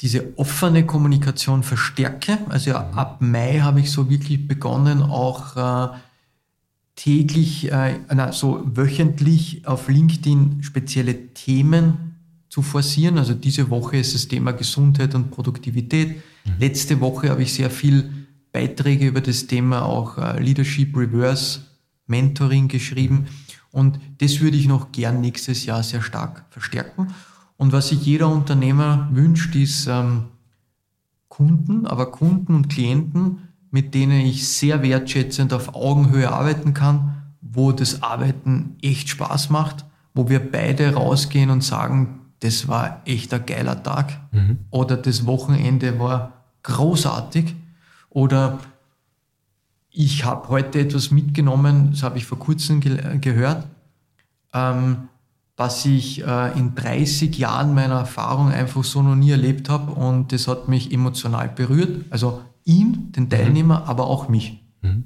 [0.00, 2.38] diese offene Kommunikation verstärke.
[2.48, 2.98] Also ja, mhm.
[2.98, 5.96] ab Mai habe ich so wirklich begonnen, auch äh,
[6.94, 12.16] täglich, äh, na, so wöchentlich auf LinkedIn spezielle Themen
[12.48, 13.18] zu forcieren.
[13.18, 16.16] Also diese Woche ist das Thema Gesundheit und Produktivität.
[16.16, 16.52] Mhm.
[16.58, 21.60] Letzte Woche habe ich sehr viel Beiträge über das Thema auch äh, Leadership Reverse
[22.06, 23.26] Mentoring geschrieben.
[23.70, 27.08] Und das würde ich noch gern nächstes Jahr sehr stark verstärken.
[27.58, 30.28] Und was sich jeder Unternehmer wünscht, ist ähm,
[31.28, 37.72] Kunden, aber Kunden und Klienten, mit denen ich sehr wertschätzend auf Augenhöhe arbeiten kann, wo
[37.72, 39.84] das Arbeiten echt Spaß macht,
[40.14, 44.58] wo wir beide rausgehen und sagen, das war echt ein geiler Tag mhm.
[44.70, 47.56] oder das Wochenende war großartig
[48.08, 48.60] oder
[49.90, 53.66] ich habe heute etwas mitgenommen, das habe ich vor kurzem ge gehört,
[54.54, 55.08] ähm,
[55.58, 60.30] was ich äh, in 30 Jahren meiner Erfahrung einfach so noch nie erlebt habe und
[60.32, 62.04] das hat mich emotional berührt.
[62.10, 63.30] Also ihn, den mhm.
[63.30, 63.86] Teilnehmer, mhm.
[63.86, 64.62] aber auch mich.
[64.82, 65.04] Mhm.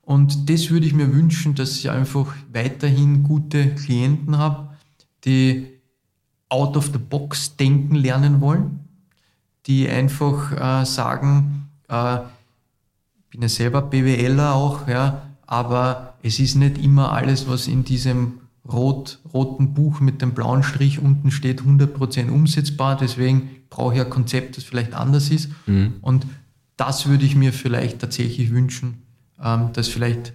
[0.00, 4.68] Und das würde ich mir wünschen, dass ich einfach weiterhin gute Klienten habe,
[5.24, 5.66] die
[6.48, 8.84] out of the box denken lernen wollen,
[9.66, 16.54] die einfach äh, sagen, äh, ich bin ja selber BWLer auch, ja, aber es ist
[16.54, 18.39] nicht immer alles, was in diesem
[18.72, 22.96] rot, roten Buch mit dem blauen Strich unten steht, 100% umsetzbar.
[22.96, 25.50] Deswegen brauche ich ein Konzept, das vielleicht anders ist.
[25.66, 25.94] Mhm.
[26.00, 26.26] Und
[26.76, 29.02] das würde ich mir vielleicht tatsächlich wünschen,
[29.42, 30.32] ähm, dass vielleicht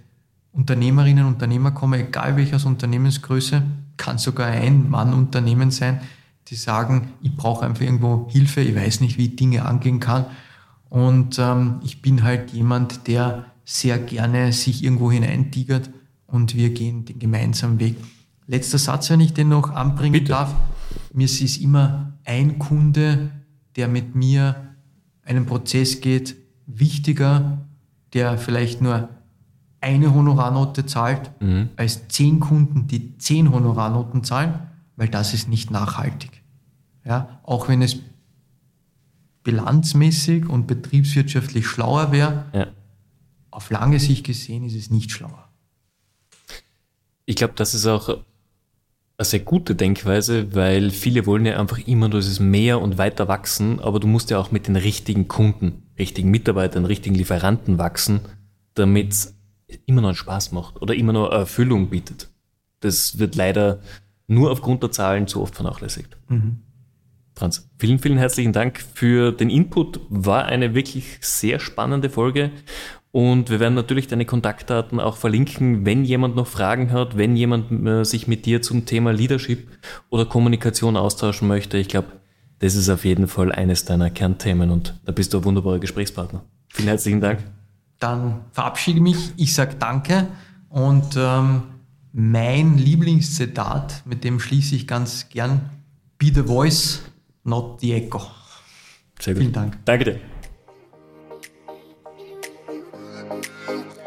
[0.52, 3.62] Unternehmerinnen und Unternehmer kommen, egal welches Unternehmensgröße,
[3.96, 6.00] kann sogar ein Mann-Unternehmen sein,
[6.48, 10.26] die sagen, ich brauche einfach irgendwo Hilfe, ich weiß nicht, wie ich Dinge angehen kann.
[10.88, 15.90] Und ähm, ich bin halt jemand, der sehr gerne sich irgendwo hineintigert
[16.26, 17.96] und wir gehen den gemeinsamen Weg.
[18.46, 20.32] Letzter Satz, wenn ich den noch anbringen Bitte.
[20.32, 20.54] darf.
[21.12, 23.30] Mir ist immer ein Kunde,
[23.76, 24.74] der mit mir
[25.22, 26.36] einen Prozess geht,
[26.66, 27.66] wichtiger,
[28.12, 29.08] der vielleicht nur
[29.80, 31.70] eine Honorarnote zahlt, mhm.
[31.76, 34.54] als zehn Kunden, die zehn Honorarnoten zahlen,
[34.96, 36.42] weil das ist nicht nachhaltig.
[37.04, 37.98] Ja, auch wenn es
[39.44, 42.66] bilanzmäßig und betriebswirtschaftlich schlauer wäre, ja.
[43.50, 45.48] auf lange Sicht gesehen ist es nicht schlauer.
[47.26, 48.18] Ich glaube, das ist auch
[49.18, 53.28] eine sehr gute Denkweise, weil viele wollen ja einfach immer nur dieses mehr und weiter
[53.28, 58.20] wachsen, aber du musst ja auch mit den richtigen Kunden, richtigen Mitarbeitern, richtigen Lieferanten wachsen,
[58.74, 59.34] damit es
[59.86, 62.28] immer noch Spaß macht oder immer noch Erfüllung bietet.
[62.80, 63.80] Das wird leider
[64.26, 66.16] nur aufgrund der Zahlen zu oft vernachlässigt.
[66.28, 66.58] Mhm.
[67.34, 70.00] Franz, vielen, vielen herzlichen Dank für den Input.
[70.08, 72.50] War eine wirklich sehr spannende Folge.
[73.16, 77.72] Und wir werden natürlich deine Kontaktdaten auch verlinken, wenn jemand noch Fragen hat, wenn jemand
[77.86, 79.68] äh, sich mit dir zum Thema Leadership
[80.10, 81.78] oder Kommunikation austauschen möchte.
[81.78, 82.08] Ich glaube,
[82.58, 86.44] das ist auf jeden Fall eines deiner Kernthemen und da bist du ein wunderbarer Gesprächspartner.
[86.68, 87.38] Vielen herzlichen Dank.
[88.00, 89.32] Dann verabschiede mich.
[89.38, 90.26] Ich sage Danke
[90.68, 91.62] und ähm,
[92.12, 95.70] mein Lieblingszitat, mit dem schließe ich ganz gern,
[96.18, 97.00] Be the voice,
[97.44, 98.20] not the echo.
[99.18, 99.40] Sehr gut.
[99.40, 99.78] Vielen Dank.
[99.86, 100.20] Danke dir.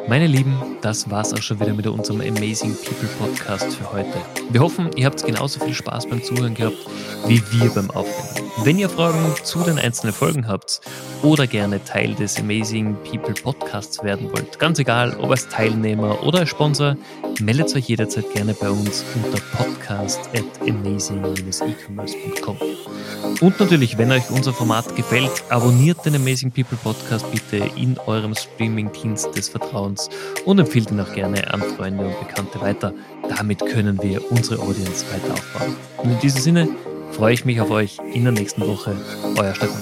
[0.09, 4.17] Meine Lieben, das war's auch schon wieder mit unserem Amazing People Podcast für heute.
[4.49, 6.77] Wir hoffen, ihr habt genauso viel Spaß beim Zuhören gehabt
[7.27, 8.49] wie wir beim Aufnehmen.
[8.63, 10.81] Wenn ihr Fragen zu den einzelnen Folgen habt
[11.21, 16.39] oder gerne Teil des Amazing People Podcasts werden wollt, ganz egal, ob als Teilnehmer oder
[16.39, 16.97] als Sponsor,
[17.39, 22.57] meldet euch jederzeit gerne bei uns unter podcast at amazing-ecommerce.com.
[23.41, 28.35] Und natürlich, wenn euch unser Format gefällt, abonniert den Amazing People Podcast bitte in eurem
[28.35, 29.98] Streaming-Dienst des Vertrauens
[30.45, 32.93] und empfiehlt ihn auch gerne an Freunde und Bekannte weiter.
[33.27, 35.75] Damit können wir unsere Audience weiter aufbauen.
[35.97, 36.69] Und in diesem Sinne
[37.11, 38.95] freue ich mich auf euch in der nächsten Woche.
[39.37, 39.81] Euer Stefan.